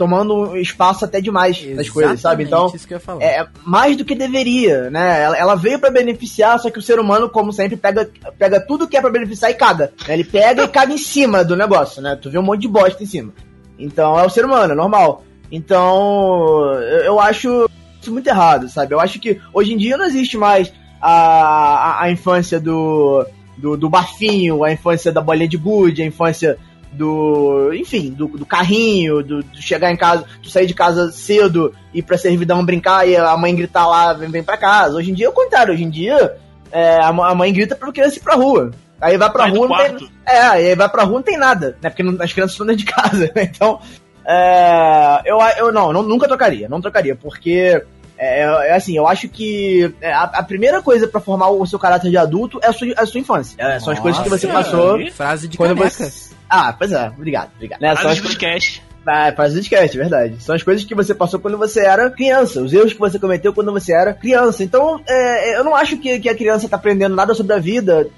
[0.01, 2.45] tomando espaço até demais nas coisas, sabe?
[2.45, 5.25] Então, Exatamente é mais do que deveria, né?
[5.25, 8.89] Ela, ela veio pra beneficiar, só que o ser humano, como sempre, pega, pega tudo
[8.89, 9.93] que é pra beneficiar e caga.
[10.09, 10.15] né?
[10.15, 12.17] Ele pega e caga em cima do negócio, né?
[12.17, 13.31] Tu vê um monte de bosta em cima.
[13.79, 15.23] Então é o ser humano, é normal.
[15.53, 17.69] Então eu, eu acho
[18.01, 18.95] isso muito errado, sabe?
[18.95, 23.27] Eu acho que hoje em dia não existe mais a, a, a infância do,
[23.59, 26.57] do, do bafinho, a infância da bolinha de gude, a infância
[26.93, 27.73] do.
[27.75, 32.03] Enfim, do, do carrinho, do, do chegar em casa, tu sair de casa cedo, ir
[32.03, 34.97] pra servidão brincar e a mãe gritar lá, vem, vem pra casa.
[34.97, 36.37] Hoje em dia é o contrário, hoje em dia
[36.73, 38.71] é, a, a mãe grita pra criança ir pra rua.
[39.01, 41.39] Aí vai pra Sai do rua, não tem, é, aí vai pra rua não tem
[41.39, 41.89] nada, né?
[41.89, 43.43] Porque não- as crianças estão dentro de casa, né?
[43.45, 43.81] Então,
[44.27, 47.83] é, eu, eu não, não, nunca trocaria, não trocaria, porque
[48.19, 51.79] é, é assim, eu acho que é, a, a primeira coisa pra formar o seu
[51.79, 53.57] caráter de adulto é a sua, a sua infância.
[53.59, 55.91] É, são as coisas que você Nossa, passou Frase de quando caneca.
[55.91, 56.30] você.
[56.51, 57.81] Ah, pois é, obrigado, obrigado.
[57.81, 58.83] Né, são as Análise coisas- dos cast.
[59.07, 60.43] Ah, faz podcast, é verdade.
[60.43, 63.53] São as coisas que você passou quando você era criança, os erros que você cometeu
[63.53, 64.63] quando você era criança.
[64.63, 68.09] Então, é, eu não acho que, que a criança tá aprendendo nada sobre a vida,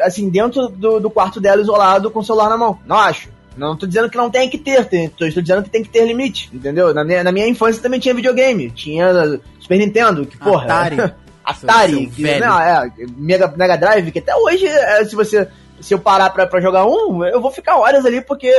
[0.00, 2.78] assim, dentro do, do quarto dela isolado com o celular na mão.
[2.86, 3.28] Não acho.
[3.56, 5.88] Não tô dizendo que não tem que ter, tem, tô, estou dizendo que tem que
[5.90, 6.92] ter limite, entendeu?
[6.92, 10.64] Na minha, na minha infância também tinha videogame, tinha Super Nintendo, que porra.
[10.64, 10.96] Atari.
[11.44, 15.46] Atari, que, não, é, Mega, Mega Drive, que até hoje, é, se você
[15.80, 18.50] se eu parar pra, pra jogar um, eu vou ficar horas ali porque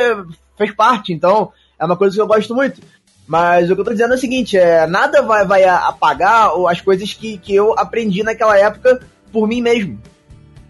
[0.58, 2.82] fez parte, então é uma coisa que eu gosto muito.
[3.28, 6.80] Mas o que eu tô dizendo é o seguinte, é, nada vai, vai apagar as
[6.80, 9.02] coisas que, que eu aprendi naquela época
[9.32, 10.00] por mim mesmo.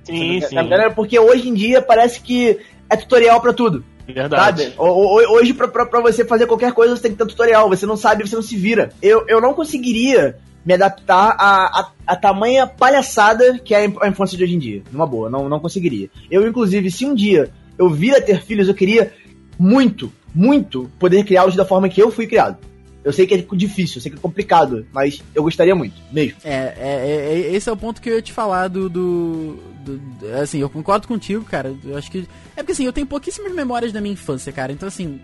[0.04, 0.56] Sim, sim.
[0.56, 3.84] Na verdade, Porque hoje em dia parece que é tutorial pra tudo.
[4.08, 4.64] Verdade.
[4.64, 4.76] Sabe?
[4.78, 7.70] Hoje, pra, pra, pra você fazer qualquer coisa, você tem que ter tutorial.
[7.70, 8.90] Você não sabe, você não se vira.
[9.02, 10.38] Eu, eu não conseguiria
[10.68, 14.56] me adaptar a, a, a tamanha palhaçada que é a inf- a infância de hoje
[14.56, 14.84] em dia.
[14.92, 16.10] Numa boa, não, não conseguiria.
[16.30, 19.14] Eu, inclusive, se um dia eu vir a ter filhos, eu queria
[19.58, 22.58] muito, muito poder criá-los da forma que eu fui criado.
[23.04, 26.38] Eu sei que é difícil, eu sei que é complicado, mas eu gostaria muito, mesmo.
[26.44, 29.58] É, é, é- é- esse é o ponto que eu ia te falar do, do-
[29.86, 30.02] do-
[30.42, 31.74] Assim, eu concordo contigo, cara.
[31.86, 32.28] Eu acho que.
[32.58, 34.74] É porque assim, eu tenho pouquíssimas memórias da minha infância, cara.
[34.74, 35.22] Então, assim,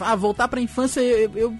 [0.00, 1.56] ah, voltar pra infância, eu, eu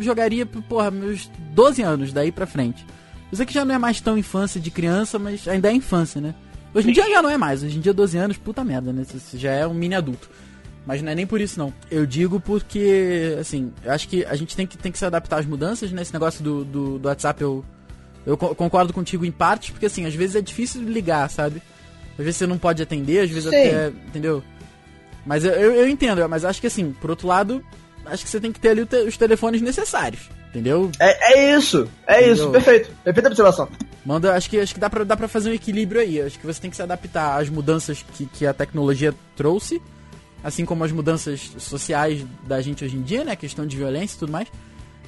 [0.00, 2.84] jogaria, porra, meus 12 anos daí pra frente.
[3.30, 6.20] Eu sei que já não é mais tão infância de criança, mas ainda é infância,
[6.20, 6.34] né?
[6.72, 7.62] Hoje em dia já não é mais.
[7.62, 9.04] Hoje em dia, 12 anos, puta merda, né?
[9.04, 10.28] Você já é um mini adulto.
[10.86, 11.72] Mas não é nem por isso, não.
[11.90, 15.38] Eu digo porque, assim, eu acho que a gente tem que, tem que se adaptar
[15.38, 16.02] às mudanças, né?
[16.02, 17.64] Esse negócio do, do, do WhatsApp eu,
[18.26, 21.62] eu co- concordo contigo em parte, porque, assim, às vezes é difícil ligar, sabe?
[22.18, 23.56] Às vezes você não pode atender, às vezes Sim.
[23.56, 23.88] até.
[23.88, 24.42] Entendeu?
[25.26, 27.64] Mas eu, eu, eu entendo, mas acho que, assim, por outro lado,
[28.06, 30.90] acho que você tem que ter ali os telefones necessários, entendeu?
[31.00, 32.50] É, é isso, é isso, Entendeu?
[32.52, 32.90] perfeito.
[33.02, 33.68] Perfeita observação.
[34.04, 36.20] Manda, acho que, acho que dá, pra, dá pra fazer um equilíbrio aí.
[36.20, 39.80] Acho que você tem que se adaptar às mudanças que, que a tecnologia trouxe,
[40.42, 43.32] assim como as mudanças sociais da gente hoje em dia, né?
[43.32, 44.48] A questão de violência e tudo mais.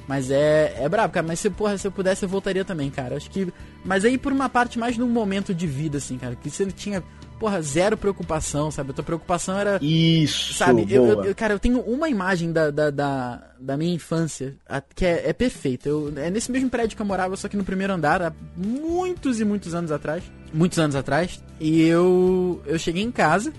[0.07, 1.27] Mas é, é brabo, cara.
[1.27, 3.17] Mas se, porra, se eu pudesse, eu voltaria também, cara.
[3.17, 3.53] Acho que.
[3.83, 6.35] Mas aí por uma parte mais num momento de vida, assim, cara.
[6.35, 7.03] Que você tinha,
[7.39, 8.91] porra, zero preocupação, sabe?
[8.91, 9.79] A tua preocupação era.
[9.81, 14.55] Isso, Sabe, eu, eu- cara, eu tenho uma imagem da, da, da, da minha infância
[14.95, 15.87] que é, é perfeita.
[15.89, 19.39] Eu, é nesse mesmo prédio que eu morava, só que no primeiro andar, há muitos
[19.39, 20.23] e muitos anos atrás.
[20.53, 21.41] Muitos anos atrás.
[21.59, 23.51] E eu, eu cheguei em casa,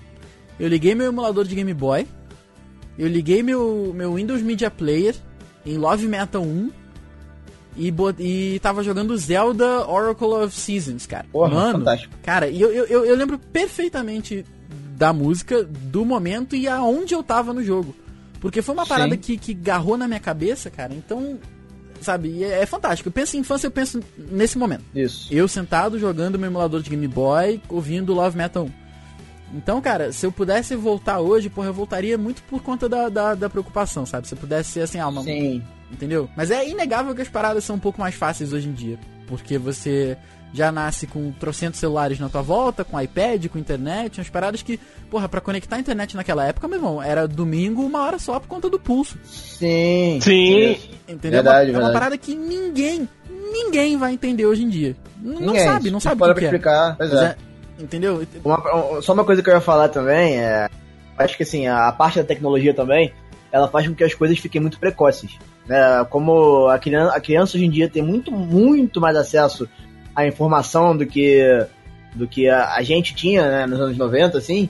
[0.59, 2.07] eu liguei meu emulador de Game Boy,
[2.97, 5.15] eu liguei meu, meu Windows Media Player
[5.65, 6.71] em Love Metal 1
[7.77, 11.25] e, e tava jogando Zelda Oracle of Seasons, cara.
[11.31, 12.13] Porra, Mano, fantástico.
[12.23, 14.45] Cara, e eu, eu, eu, lembro perfeitamente
[14.95, 17.95] da música, do momento e aonde eu tava no jogo.
[18.41, 18.89] Porque foi uma Sim.
[18.89, 20.93] parada que, que garrou na minha cabeça, cara.
[20.93, 21.39] Então,
[22.01, 23.09] sabe, é, é fantástico.
[23.09, 24.83] Eu penso em infância, eu penso nesse momento.
[24.93, 25.27] Isso.
[25.31, 28.71] Eu sentado jogando meu emulador de Game Boy, ouvindo Love Metal 1.
[29.53, 33.35] Então, cara, se eu pudesse voltar hoje, porra, eu voltaria muito por conta da, da,
[33.35, 34.27] da preocupação, sabe?
[34.27, 35.63] Se eu pudesse ser assim, ah, uma, Sim.
[35.91, 36.29] Entendeu?
[36.35, 38.97] Mas é inegável que as paradas são um pouco mais fáceis hoje em dia.
[39.27, 40.17] Porque você
[40.51, 44.79] já nasce com trocentos celulares na tua volta, com iPad, com internet, umas paradas que,
[45.11, 48.47] porra, pra conectar a internet naquela época, meu irmão, era domingo uma hora só por
[48.47, 49.17] conta do pulso.
[49.23, 50.19] Sim.
[50.21, 50.79] Sim.
[51.07, 51.43] Entendeu?
[51.43, 54.95] Verdade, é, uma, é uma parada que ninguém, ninguém vai entender hoje em dia.
[55.21, 55.63] N- Não Ninguém.
[55.65, 56.43] sabe, não sabe o que, é.
[56.45, 56.95] explicar.
[56.97, 57.25] Pois Mas é.
[57.25, 57.35] é,
[57.83, 58.25] Entendeu?
[58.43, 60.67] Uma- um- só uma coisa que eu ia falar também é.
[61.17, 63.13] Acho que assim, a parte da tecnologia também,
[63.51, 65.37] ela faz com que as coisas fiquem muito precoces.
[65.69, 66.03] Né?
[66.09, 69.69] Como a criança, a criança hoje em dia tem muito, muito mais acesso
[70.15, 71.65] à informação do que,
[72.15, 74.67] do que a, a gente tinha né, nos anos 90, assim,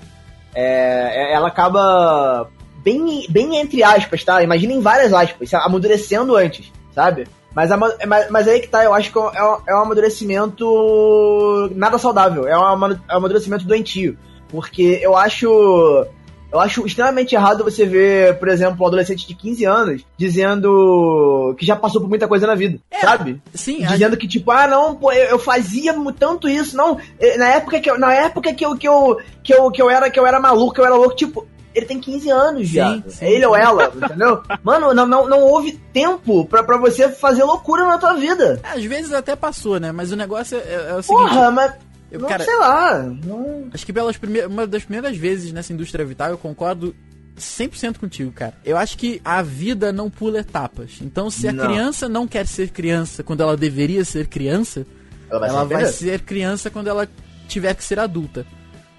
[0.53, 2.49] é, ela acaba
[2.83, 4.43] bem, bem entre aspas, tá?
[4.43, 7.25] Imaginem várias aspas, amadurecendo antes, sabe?
[7.55, 7.69] Mas,
[8.05, 12.47] mas, mas aí que tá, eu acho que é um, é um amadurecimento nada saudável,
[12.47, 14.17] é é um amadurecimento doentio.
[14.49, 16.05] Porque eu acho.
[16.51, 21.65] Eu acho extremamente errado você ver, por exemplo, um adolescente de 15 anos dizendo que
[21.65, 23.41] já passou por muita coisa na vida, É, sabe?
[23.53, 26.97] Sim, Dizendo que, tipo, ah, não, pô, eu, eu fazia tanto isso, não.
[27.19, 29.89] eh, Na época que eu, na época que eu, que eu, que eu, que eu
[29.89, 32.73] era, que eu era maluco, que eu era louco, tipo, ele tem 15 anos Sim,
[32.73, 33.01] já.
[33.07, 34.41] sim, ele ou ela, entendeu?
[34.63, 38.59] Mano, não, não, não houve tempo pra, pra você fazer loucura na tua vida.
[38.63, 39.91] às vezes até passou, né?
[39.91, 41.29] Mas o negócio é, é o seguinte.
[41.29, 41.73] Porra, mas.
[42.11, 43.03] Eu, não, cara, sei lá.
[43.03, 43.69] Não...
[43.73, 46.95] Acho que pelas primeiras, uma das primeiras vezes nessa indústria vital eu concordo
[47.37, 48.53] 100% contigo, cara.
[48.65, 50.99] Eu acho que a vida não pula etapas.
[51.01, 51.65] Então, se a Não.
[51.65, 54.85] criança não quer ser criança quando ela deveria ser criança,
[55.29, 57.07] Ela vai ela ser vai ser criança quando ela
[57.47, 58.45] tiver que ser adulta.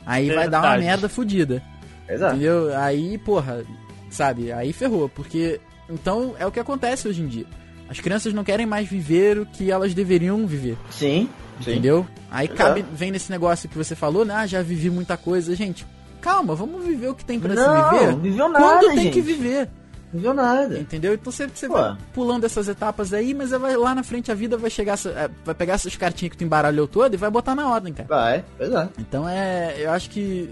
[0.07, 0.85] Aí vai dar uma Verdade.
[0.85, 1.63] merda fodida.
[2.09, 2.35] Exato.
[2.35, 2.77] Entendeu?
[2.77, 3.63] Aí, porra,
[4.11, 4.51] sabe?
[4.53, 5.09] Aí ferrou.
[5.09, 5.61] Porque.
[5.89, 7.47] Então é o que acontece hoje em dia.
[7.89, 10.77] As crianças não querem mais viver o que elas deveriam viver.
[10.91, 11.29] Sim.
[11.61, 11.73] Sim.
[11.73, 12.07] Entendeu?
[12.31, 12.59] Aí Exato.
[12.59, 14.35] cabe, vem nesse negócio que você falou, né?
[14.35, 15.55] Ah, já vivi muita coisa.
[15.55, 15.87] Gente,
[16.21, 18.17] calma, vamos viver o que tem pra se Não, viver.
[18.17, 19.13] viveu nada, quando tem gente.
[19.13, 19.69] que viver.
[20.13, 20.79] Não viu nada.
[20.79, 21.15] Entendeu?
[21.15, 21.75] Então você, você Pô.
[21.75, 25.31] vai pulando essas etapas aí, mas vai, lá na frente a vida vai chegar, é,
[25.45, 28.09] vai pegar essas cartinhas que tu embaralhou toda e vai botar na ordem, cara.
[28.09, 28.89] Vai, pois é.
[28.99, 29.77] Então é.
[29.79, 30.51] Eu acho que.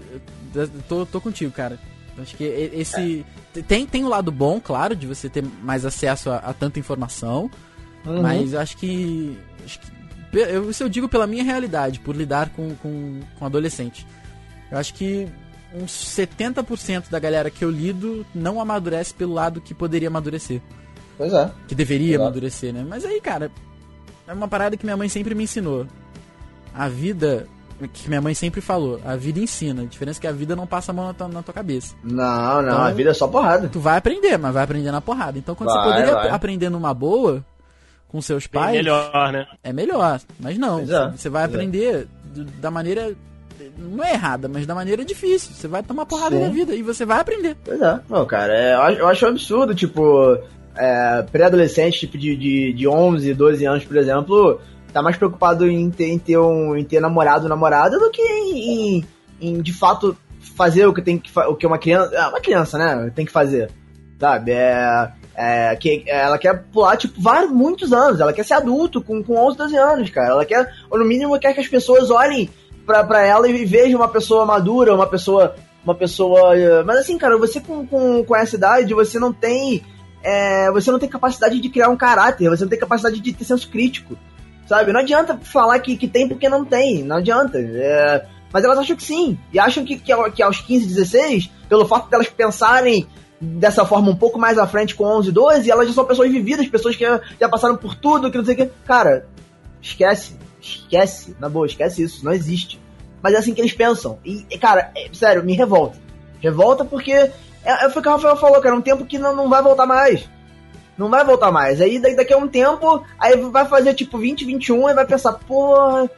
[0.55, 1.77] eu tô, tô contigo, cara.
[2.21, 3.25] Acho que esse.
[3.67, 7.49] Tem, tem o lado bom, claro, de você ter mais acesso a, a tanta informação.
[8.05, 8.21] Uhum.
[8.21, 9.37] Mas eu acho que.
[9.65, 9.98] Acho que
[10.33, 14.05] eu, isso eu digo pela minha realidade, por lidar com, com, com adolescente.
[14.71, 15.27] Eu acho que
[15.73, 20.61] uns 70% da galera que eu lido não amadurece pelo lado que poderia amadurecer.
[21.17, 21.51] Pois é.
[21.67, 22.23] Que deveria Exato.
[22.23, 22.85] amadurecer, né?
[22.87, 23.51] Mas aí, cara,
[24.27, 25.85] é uma parada que minha mãe sempre me ensinou.
[26.73, 27.47] A vida.
[27.93, 29.83] Que minha mãe sempre falou, a vida ensina.
[29.83, 31.95] A diferença é que a vida não passa a mão na tua, na tua cabeça.
[32.03, 33.69] Não, não, Então- a vida é só porrada.
[33.69, 35.37] Tu vai aprender, mas vai aprender na porrada.
[35.37, 36.29] Então quando Vai, você poderia vai.
[36.29, 37.43] aprender numa boa,
[38.09, 39.47] com seus pais, melhor, né?
[39.63, 40.19] é melhor.
[40.39, 41.45] Mas não, é, você vai é.
[41.45, 43.15] aprender do- da maneira.
[43.77, 45.53] Não é errada, mas da maneira difícil.
[45.53, 46.41] Você vai tomar porrada Sim.
[46.41, 47.55] na vida e você vai aprender.
[47.63, 47.99] Pois é.
[48.09, 50.37] Não, cara, é, eu, acho, um absurdo, tipo,
[50.75, 54.59] é, pré-adolescente, tipo, de, de, de 11, 12 anos, por exemplo,
[54.91, 58.21] tá mais preocupado em ter, em ter, um, em ter namorado ou namorada do que
[58.21, 59.05] em, em,
[59.39, 60.17] em, de fato,
[60.55, 62.15] fazer o que tem que o que uma criança.
[62.15, 63.11] É, uma criança, né?
[63.13, 63.69] Tem que fazer.
[64.19, 64.51] Sabe?
[64.51, 65.11] É.
[65.41, 68.19] É, que ela quer pular, tipo, vários, muitos anos.
[68.19, 70.31] Ela quer ser adulto com, com 11, 12 anos, cara.
[70.31, 72.49] Ela quer, ou no mínimo, quer que as pessoas olhem
[72.85, 75.55] pra, pra ela e vejam uma pessoa madura, uma pessoa.
[75.81, 76.57] Uma pessoa.
[76.59, 79.81] eh, Mas assim, cara, você com, com, com essa idade, você não tem.
[80.21, 83.45] é, você não tem capacidade de criar um caráter, você não tem capacidade de ter
[83.45, 84.17] senso crítico.
[84.67, 84.91] Sabe?
[84.91, 87.01] Não adianta falar que, que tem porque não tem.
[87.01, 87.57] Não adianta.
[87.57, 89.39] É, mas elas acham que sim.
[89.53, 93.07] E acham que, que, que aos 15, 16, pelo fato delas pensarem
[93.39, 96.67] dessa forma um pouco mais à frente com 11, 12, elas já são pessoas vividas,
[96.67, 97.05] pessoas que
[97.39, 98.69] já, passaram por tudo, que não sei o que.
[98.85, 99.25] Cara,
[99.81, 100.37] esquece.
[100.61, 101.35] Esquece.
[101.39, 102.23] Na boa, esquece isso.
[102.25, 102.79] Não existe.
[103.21, 104.19] Mas é assim que eles pensam.
[104.23, 105.97] E, cara, é- sério, me revolta.
[106.41, 107.31] Revolta porque é,
[107.63, 108.75] é, foi o que o Rafael falou, cara.
[108.75, 110.29] É um tempo que não, não vai voltar mais.
[110.97, 111.79] Não vai voltar mais.
[111.79, 116.09] Aí daqui a um tempo, aí vai fazer tipo 20, 21 e vai pensar, porra,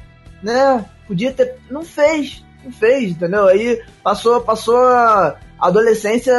[0.41, 0.84] né?
[1.07, 1.57] Podia ter.
[1.69, 2.43] Não fez.
[2.63, 3.47] Não fez, entendeu?
[3.47, 4.80] Aí passou, passou
[5.62, 6.34] adolescência,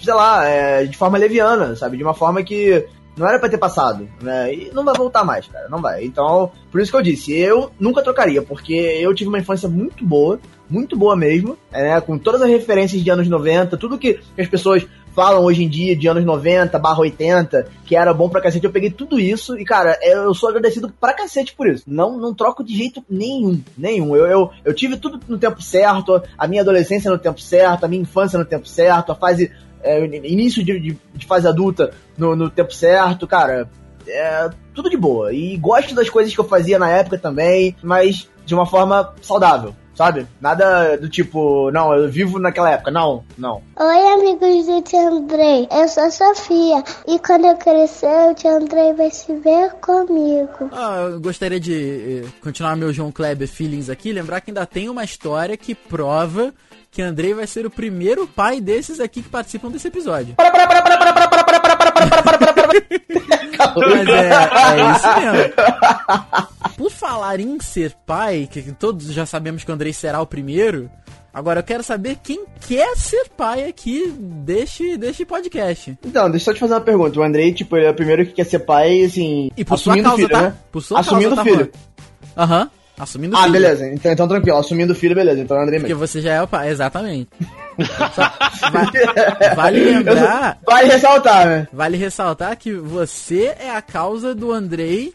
[0.00, 1.96] sei lá, é, de forma leviana, sabe?
[1.96, 4.54] De uma forma que não era pra ter passado, né?
[4.54, 5.68] E não vai voltar mais, cara.
[5.68, 6.04] Não vai.
[6.04, 10.04] Então, por isso que eu disse, eu nunca trocaria, porque eu tive uma infância muito
[10.06, 12.00] boa, muito boa mesmo, né?
[12.00, 15.96] Com todas as referências de anos 90, tudo que as pessoas falam hoje em dia
[15.96, 19.64] de anos 90 barra 80, que era bom pra cacete, eu peguei tudo isso e,
[19.64, 21.84] cara, eu sou agradecido pra cacete por isso.
[21.86, 24.14] Não, não troco de jeito nenhum, nenhum.
[24.16, 27.88] Eu, eu, eu tive tudo no tempo certo, a minha adolescência no tempo certo, a
[27.88, 29.52] minha infância no tempo certo, a fase,
[29.82, 33.68] é, início de, de, de fase adulta no, no tempo certo, cara,
[34.06, 35.32] é tudo de boa.
[35.32, 39.74] E gosto das coisas que eu fazia na época também, mas de uma forma saudável.
[40.00, 40.26] Sabe?
[40.40, 42.90] Nada do tipo, não, eu vivo naquela época.
[42.90, 43.60] Não, não.
[43.76, 45.68] Oi, amigos do Tia Andrei.
[45.70, 46.82] Eu sou a Sofia.
[47.06, 50.70] E quando eu crescer, o Tia Andrei vai se ver comigo.
[50.72, 54.88] Ah, eu gostaria de eh, continuar meu João Kleber Feelings aqui, lembrar que ainda tem
[54.88, 56.54] uma história que prova
[56.90, 60.34] que Andrei vai ser o primeiro pai desses aqui que participam desse episódio.
[63.76, 65.54] Mas é, é isso mesmo.
[66.76, 70.90] Por falar em ser pai, que todos já sabemos que o Andrei será o primeiro,
[71.32, 75.98] agora eu quero saber quem quer ser pai aqui deste, deste podcast.
[76.04, 77.20] Então, deixa eu só te fazer uma pergunta.
[77.20, 79.92] O Andrei, tipo, ele é o primeiro que quer ser pai, assim, E por sua
[79.94, 80.42] assumindo o causa, filho, tá?
[80.42, 80.56] né?
[80.72, 81.72] Por sua assumindo causa, o tá, filho.
[83.00, 83.52] Assumindo Ah, filho.
[83.52, 83.86] beleza.
[83.88, 84.58] Então, então tranquilo.
[84.58, 85.40] Assumindo o filho, beleza.
[85.40, 86.06] Então é o Andrei Porque mesmo.
[86.06, 87.28] você já é o pai, exatamente.
[88.14, 88.32] Só-
[88.70, 88.90] va-
[89.56, 91.68] vale lembrar, Vai ressaltar, né?
[91.72, 95.14] vale ressaltar que você é a causa do Andrei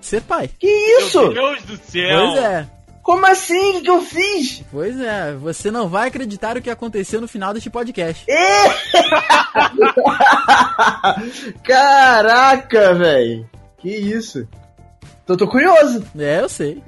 [0.00, 0.48] ser pai.
[0.58, 0.66] Que
[1.00, 1.20] isso?
[1.20, 2.18] Meu Deus do céu!
[2.32, 2.66] Pois é,
[3.02, 3.70] Como assim?
[3.70, 4.62] O que, que eu fiz?
[4.70, 5.32] pois é.
[5.34, 8.24] Você não vai acreditar o que aconteceu no final deste podcast.
[11.64, 13.48] Caraca, velho.
[13.78, 14.46] Que isso?
[15.28, 16.02] Tô, tô curioso.
[16.18, 16.82] É, eu sei.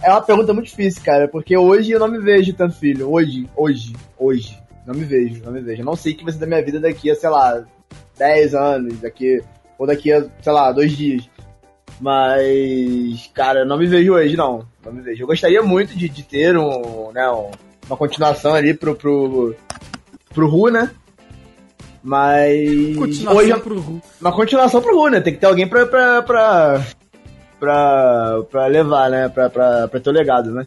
[0.00, 3.10] É uma pergunta muito difícil, cara, porque hoje eu não me vejo tanto filho.
[3.12, 4.56] Hoje, hoje, hoje.
[4.86, 5.82] Não me vejo, não me vejo.
[5.82, 7.64] Eu não sei o que vai ser da minha vida daqui a, sei lá,
[8.16, 9.42] 10 anos, daqui,
[9.76, 11.28] ou daqui a, sei lá, dois dias.
[12.00, 14.64] Mas, cara, eu não me vejo hoje, não.
[14.84, 15.24] Não me vejo.
[15.24, 17.50] Eu gostaria muito de, de ter um, né, um-
[17.88, 19.52] uma continuação ali pro, pro,
[20.32, 20.90] pro Ru, né?
[22.04, 22.96] Mas.
[22.96, 24.00] Continuação hoje, eu- pro Ru.
[24.20, 25.20] uma continuação pro Ru, né?
[25.20, 25.84] Tem que ter alguém pra.
[25.86, 26.86] pra, pra,
[27.58, 29.28] pra, pra levar, né?
[29.28, 30.66] Pra, pra, pra ter o legado, né?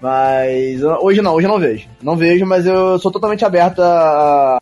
[0.00, 1.88] Mas hoje não, hoje eu não vejo.
[2.02, 4.58] Não vejo, mas eu sou totalmente aberto a,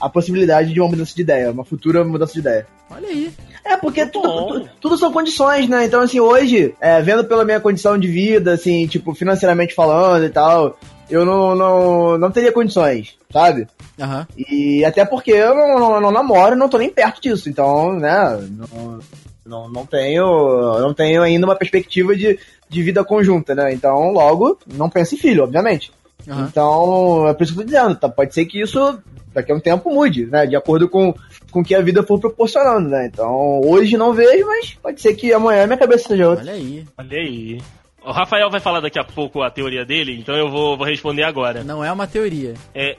[0.00, 2.66] a possibilidade de uma mudança de ideia, uma futura mudança de ideia.
[2.88, 3.32] Olha aí.
[3.64, 5.84] É, porque tudo, tudo, tudo são condições, né?
[5.84, 10.30] Então, assim, hoje, é, vendo pela minha condição de vida, assim, tipo, financeiramente falando e
[10.30, 10.78] tal,
[11.10, 13.66] eu não, não, não teria condições, sabe?
[14.00, 14.26] Aham.
[14.36, 18.48] E até porque eu não, não, não namoro, não tô nem perto disso, então, né,
[18.50, 18.98] não,
[19.44, 22.38] não, não tenho, não tenho ainda uma perspectiva de,
[22.68, 23.72] de vida conjunta, né?
[23.72, 25.92] Então, logo, não penso em filho, obviamente.
[26.28, 26.46] Aham.
[26.48, 28.08] Então, é por isso que eu tô dizendo, tá?
[28.08, 28.98] Pode ser que isso
[29.32, 30.46] daqui a um tempo mude, né?
[30.46, 31.14] De acordo com
[31.50, 33.06] com o que a vida for proporcionando, né?
[33.06, 36.44] Então, hoje não vejo, mas pode ser que amanhã minha cabeça seja outra.
[36.44, 36.84] Olha aí.
[36.96, 37.60] Olha aí.
[38.02, 41.22] O Rafael vai falar daqui a pouco a teoria dele, então eu vou, vou responder
[41.22, 41.62] agora.
[41.62, 42.54] Não é uma teoria.
[42.74, 42.96] É,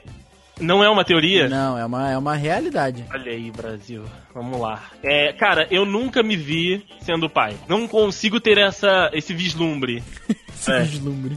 [0.60, 1.48] não é uma teoria?
[1.48, 3.04] Não, é uma, é uma realidade.
[3.12, 4.04] Olha aí, Brasil.
[4.34, 4.82] Vamos lá.
[5.02, 7.56] É, cara, eu nunca me vi sendo pai.
[7.68, 10.02] Não consigo ter essa, esse vislumbre.
[10.54, 10.80] Esse É.
[10.82, 11.36] vislumbre.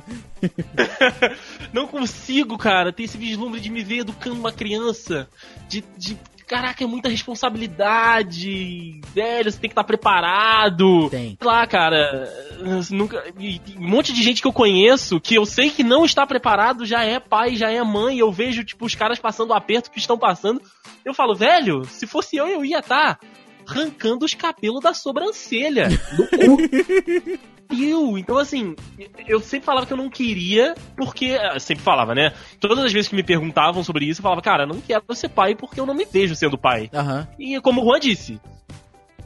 [1.73, 5.27] Não consigo, cara, ter esse vislumbre de me ver educando uma criança.
[5.67, 5.83] De.
[5.97, 6.15] de
[6.47, 9.01] caraca, é muita responsabilidade.
[9.13, 11.09] Velho, você tem que estar preparado.
[11.09, 11.37] Tem.
[11.39, 12.29] Sei lá, cara.
[12.91, 13.23] Nunca.
[13.39, 16.25] e- e um monte de gente que eu conheço que eu sei que não está
[16.25, 18.17] preparado já é pai, já é mãe.
[18.19, 20.61] Eu vejo, tipo, os caras passando o aperto que estão passando.
[21.03, 23.19] Eu falo, velho, se fosse eu, eu ia estar
[23.67, 25.89] arrancando os cabelos da sobrancelha.
[26.15, 26.57] Do cu.
[27.71, 28.75] Eu, então assim,
[29.27, 31.35] eu sempre falava que eu não queria, porque.
[31.41, 32.31] ah, Sempre falava, né?
[32.59, 35.29] Todas as vezes que me perguntavam sobre isso, eu falava, cara, eu não quero ser
[35.29, 36.91] pai porque eu não me vejo sendo pai.
[36.93, 37.27] Aham.
[37.39, 38.39] E como o Juan disse,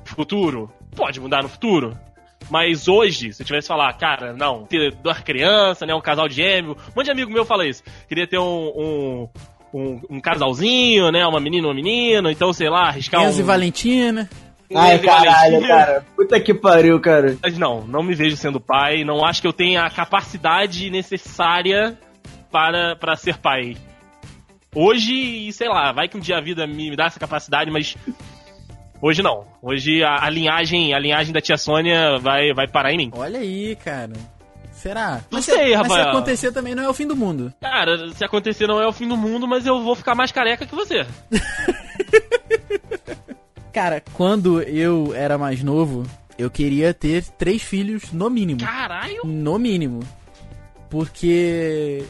[0.05, 1.97] futuro pode mudar no futuro.
[2.49, 6.27] Mas hoje, se eu tivesse que falar, cara, não, ter duas crianças, né, um casal
[6.27, 7.83] de gêmeo, um monte de amigo meu fala isso.
[8.07, 9.29] Queria ter um, um,
[9.73, 13.41] um, um casalzinho, né, uma menina um menino, então, sei lá, arriscar Enzo um...
[13.41, 14.29] e Valentina.
[14.73, 15.67] Ai, caralho, Valentina.
[15.67, 16.05] cara.
[16.15, 17.37] Puta que pariu, cara.
[17.41, 21.97] Mas não, não me vejo sendo pai, não acho que eu tenha a capacidade necessária
[22.51, 23.75] para, para ser pai.
[24.73, 27.97] Hoje, sei lá, vai que um dia a vida me, me dá essa capacidade, mas
[29.01, 29.47] hoje não.
[29.61, 33.11] Hoje a, a linhagem, a linhagem da tia Sônia vai, vai parar em mim.
[33.15, 34.13] Olha aí, cara.
[34.79, 35.15] Será?
[35.29, 37.53] Não Mas sei, se, mas se acontecer também não é o fim do mundo.
[37.59, 40.65] Cara, se acontecer não é o fim do mundo, mas eu vou ficar mais careca
[40.65, 41.05] que você.
[43.73, 46.05] Cara, quando eu era mais novo,
[46.37, 48.61] eu queria ter três filhos no mínimo.
[48.61, 49.21] Caralho!
[49.25, 49.99] No mínimo.
[50.89, 52.05] Porque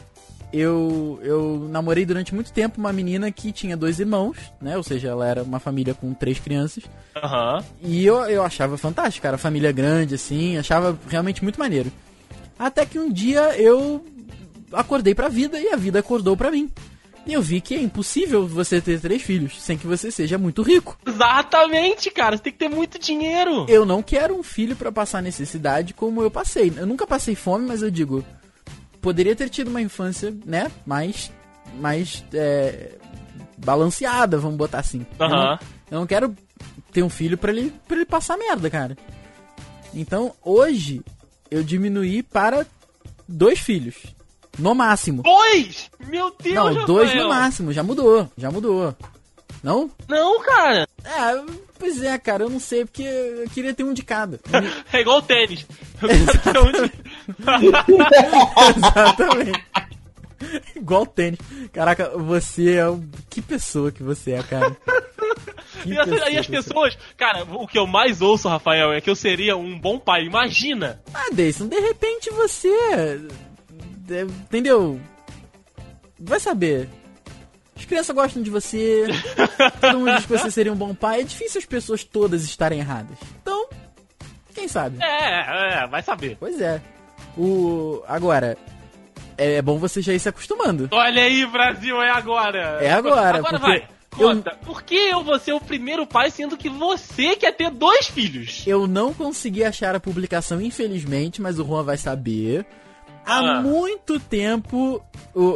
[0.52, 4.76] eu, eu namorei durante muito tempo uma menina que tinha dois irmãos, né?
[4.76, 6.84] Ou seja, ela era uma família com três crianças.
[7.16, 7.64] Aham.
[7.82, 9.36] E eu, eu achava fantástico, cara.
[9.36, 11.90] Família grande, assim, achava realmente muito maneiro.
[12.60, 14.04] Até que um dia eu
[14.70, 16.70] acordei pra vida e a vida acordou pra mim.
[17.26, 20.60] E eu vi que é impossível você ter três filhos sem que você seja muito
[20.60, 20.98] rico.
[21.06, 22.36] Exatamente, cara.
[22.36, 23.64] Você tem que ter muito dinheiro.
[23.66, 26.70] Eu não quero um filho pra passar necessidade como eu passei.
[26.76, 28.22] Eu nunca passei fome, mas eu digo,
[29.00, 31.32] poderia ter tido uma infância, né, mais,
[31.80, 32.98] mais é,
[33.56, 35.06] balanceada, vamos botar assim.
[35.18, 35.58] Eu não-.
[35.90, 36.36] Eu não quero
[36.92, 38.98] ter um filho pra ele, pra ele passar merda, cara.
[39.94, 41.02] Então, hoje,
[41.50, 42.66] eu diminuí para
[43.28, 43.96] dois filhos.
[44.58, 45.22] No máximo.
[45.22, 45.90] Dois!
[46.08, 47.24] Meu Deus, não, dois Rafael.
[47.24, 47.72] no máximo.
[47.72, 48.28] Já mudou.
[48.36, 48.94] Já mudou.
[49.62, 49.90] Não?
[50.08, 50.88] Não, cara.
[51.04, 51.42] É,
[51.78, 52.44] pois é, cara.
[52.44, 54.40] Eu não sei, porque eu queria ter um de cada.
[54.92, 55.64] É igual o tênis.
[56.02, 56.92] Eu quero ter um de-
[58.76, 59.64] Exatamente.
[60.74, 61.38] Igual tênis.
[61.72, 63.08] Caraca, você é um...
[63.28, 64.76] Que pessoa que você é, cara.
[65.82, 68.92] Que E as, pessoa aí as você pessoas, cara, o que eu mais ouço, Rafael,
[68.92, 70.24] é que eu seria um bom pai.
[70.24, 71.00] Imagina!
[71.06, 71.10] é.
[71.14, 73.20] Ah, Deison, de repente você.
[73.98, 75.00] de- Entendeu?
[76.18, 76.88] Vai saber.
[77.76, 79.06] As crianças gostam de você.
[79.80, 81.20] todo mundo diz que você seria um bom pai.
[81.20, 83.16] É difícil as pessoas todas estarem erradas.
[83.40, 83.68] Então,
[84.54, 85.02] quem sabe?
[85.02, 86.36] É, é, vai saber.
[86.38, 86.82] Pois é.
[87.38, 88.02] O.
[88.06, 88.58] Agora.
[89.40, 90.88] É, é bom você já ir se acostumando.
[90.92, 92.78] Olha aí, Brasil, é agora!
[92.80, 93.88] É agora, Agora porque vai!
[94.10, 98.08] Conta, por que eu vou ser o primeiro pai sendo que você quer ter dois
[98.08, 98.64] filhos?
[98.66, 102.66] Eu não consegui achar a publicação, infelizmente, mas o Juan vai saber.
[103.24, 103.62] Há Ah.
[103.62, 105.00] muito tempo.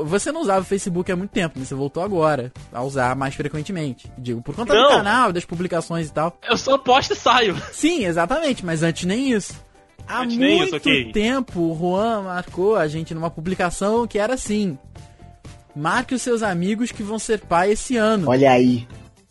[0.04, 3.34] Você não usava o Facebook há muito tempo, mas você voltou agora a usar mais
[3.34, 4.10] frequentemente.
[4.16, 4.90] Digo, por conta do Não.
[4.90, 6.38] canal, das publicações e tal.
[6.48, 7.56] Eu só posto e saio.
[7.72, 9.54] Sim, exatamente, mas antes nem isso.
[10.06, 11.12] Há muito isso, ok.
[11.12, 14.78] tempo o Juan marcou a gente numa publicação que era assim:
[15.74, 18.28] Marque os seus amigos que vão ser pai esse ano.
[18.28, 18.86] Olha aí.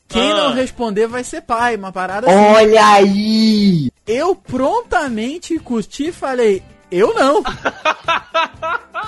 [0.07, 0.35] Quem Ah.
[0.35, 2.38] não responder vai ser pai, uma parada assim.
[2.38, 3.89] Olha aí!
[4.06, 6.61] Eu prontamente curti e falei,
[6.94, 7.44] eu não.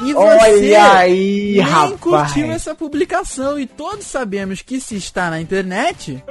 [0.01, 1.99] E você Olha aí, nem rapaz!
[2.01, 3.57] curtiu essa publicação.
[3.57, 6.21] E todos sabemos que se está na internet,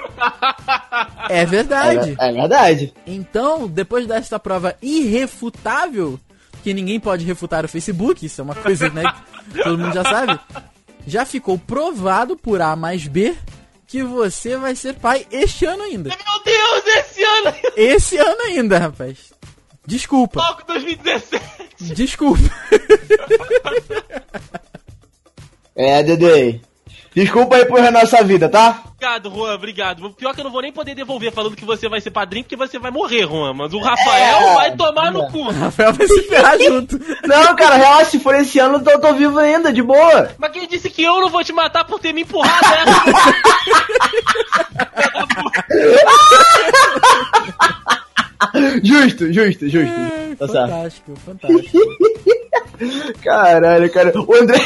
[1.30, 2.14] é verdade.
[2.20, 2.92] É, é verdade.
[3.06, 6.20] Então, depois desta prova irrefutável,
[6.62, 9.02] que ninguém pode refutar o Facebook, isso é uma coisa né,
[9.50, 10.38] que todo mundo já sabe,
[11.06, 13.34] já ficou provado por A mais B
[13.86, 16.08] que você vai ser pai este ano ainda.
[16.08, 17.54] Meu Deus, esse ano!
[17.76, 19.33] Esse ano ainda, rapaz.
[19.86, 20.40] Desculpa.
[20.40, 21.44] Logo 2017!
[21.94, 22.40] Desculpa.
[25.76, 26.60] É, Dede.
[27.14, 28.82] Desculpa aí por nossa vida, tá?
[28.96, 30.10] Obrigado, Juan, obrigado.
[30.14, 32.56] Pior que eu não vou nem poder devolver falando que você vai ser padrinho, porque
[32.56, 33.52] você vai morrer, Juan.
[33.52, 34.54] Mas o Rafael É.
[34.54, 35.42] vai tomar no cu.
[35.52, 36.98] Rafael vai se ferrar junto.
[37.24, 40.30] Não, cara, relaxa, se for esse ano, eu tô, tô vivo ainda, de boa.
[40.38, 42.84] Mas quem disse que eu não vou te matar por ter me empurrado, né?
[48.82, 49.94] Justo, justo, justo.
[50.38, 50.70] Tá certo.
[50.70, 51.78] fantástico, fantástico.
[53.22, 54.12] Caralho, cara.
[54.20, 54.58] O André.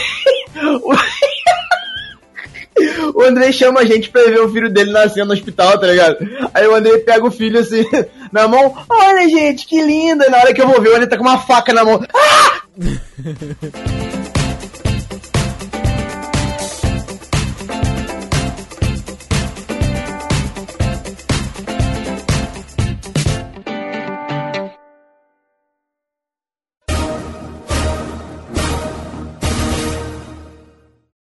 [3.12, 6.18] O André chama a gente pra ver o filho dele nascendo no hospital, tá ligado?
[6.54, 7.84] Aí o André pega o filho assim,
[8.30, 8.72] na mão.
[8.88, 10.28] Olha, gente, que linda.
[10.28, 12.00] Na hora que eu vou ver, o André tá com uma faca na mão.
[12.14, 12.62] Ah!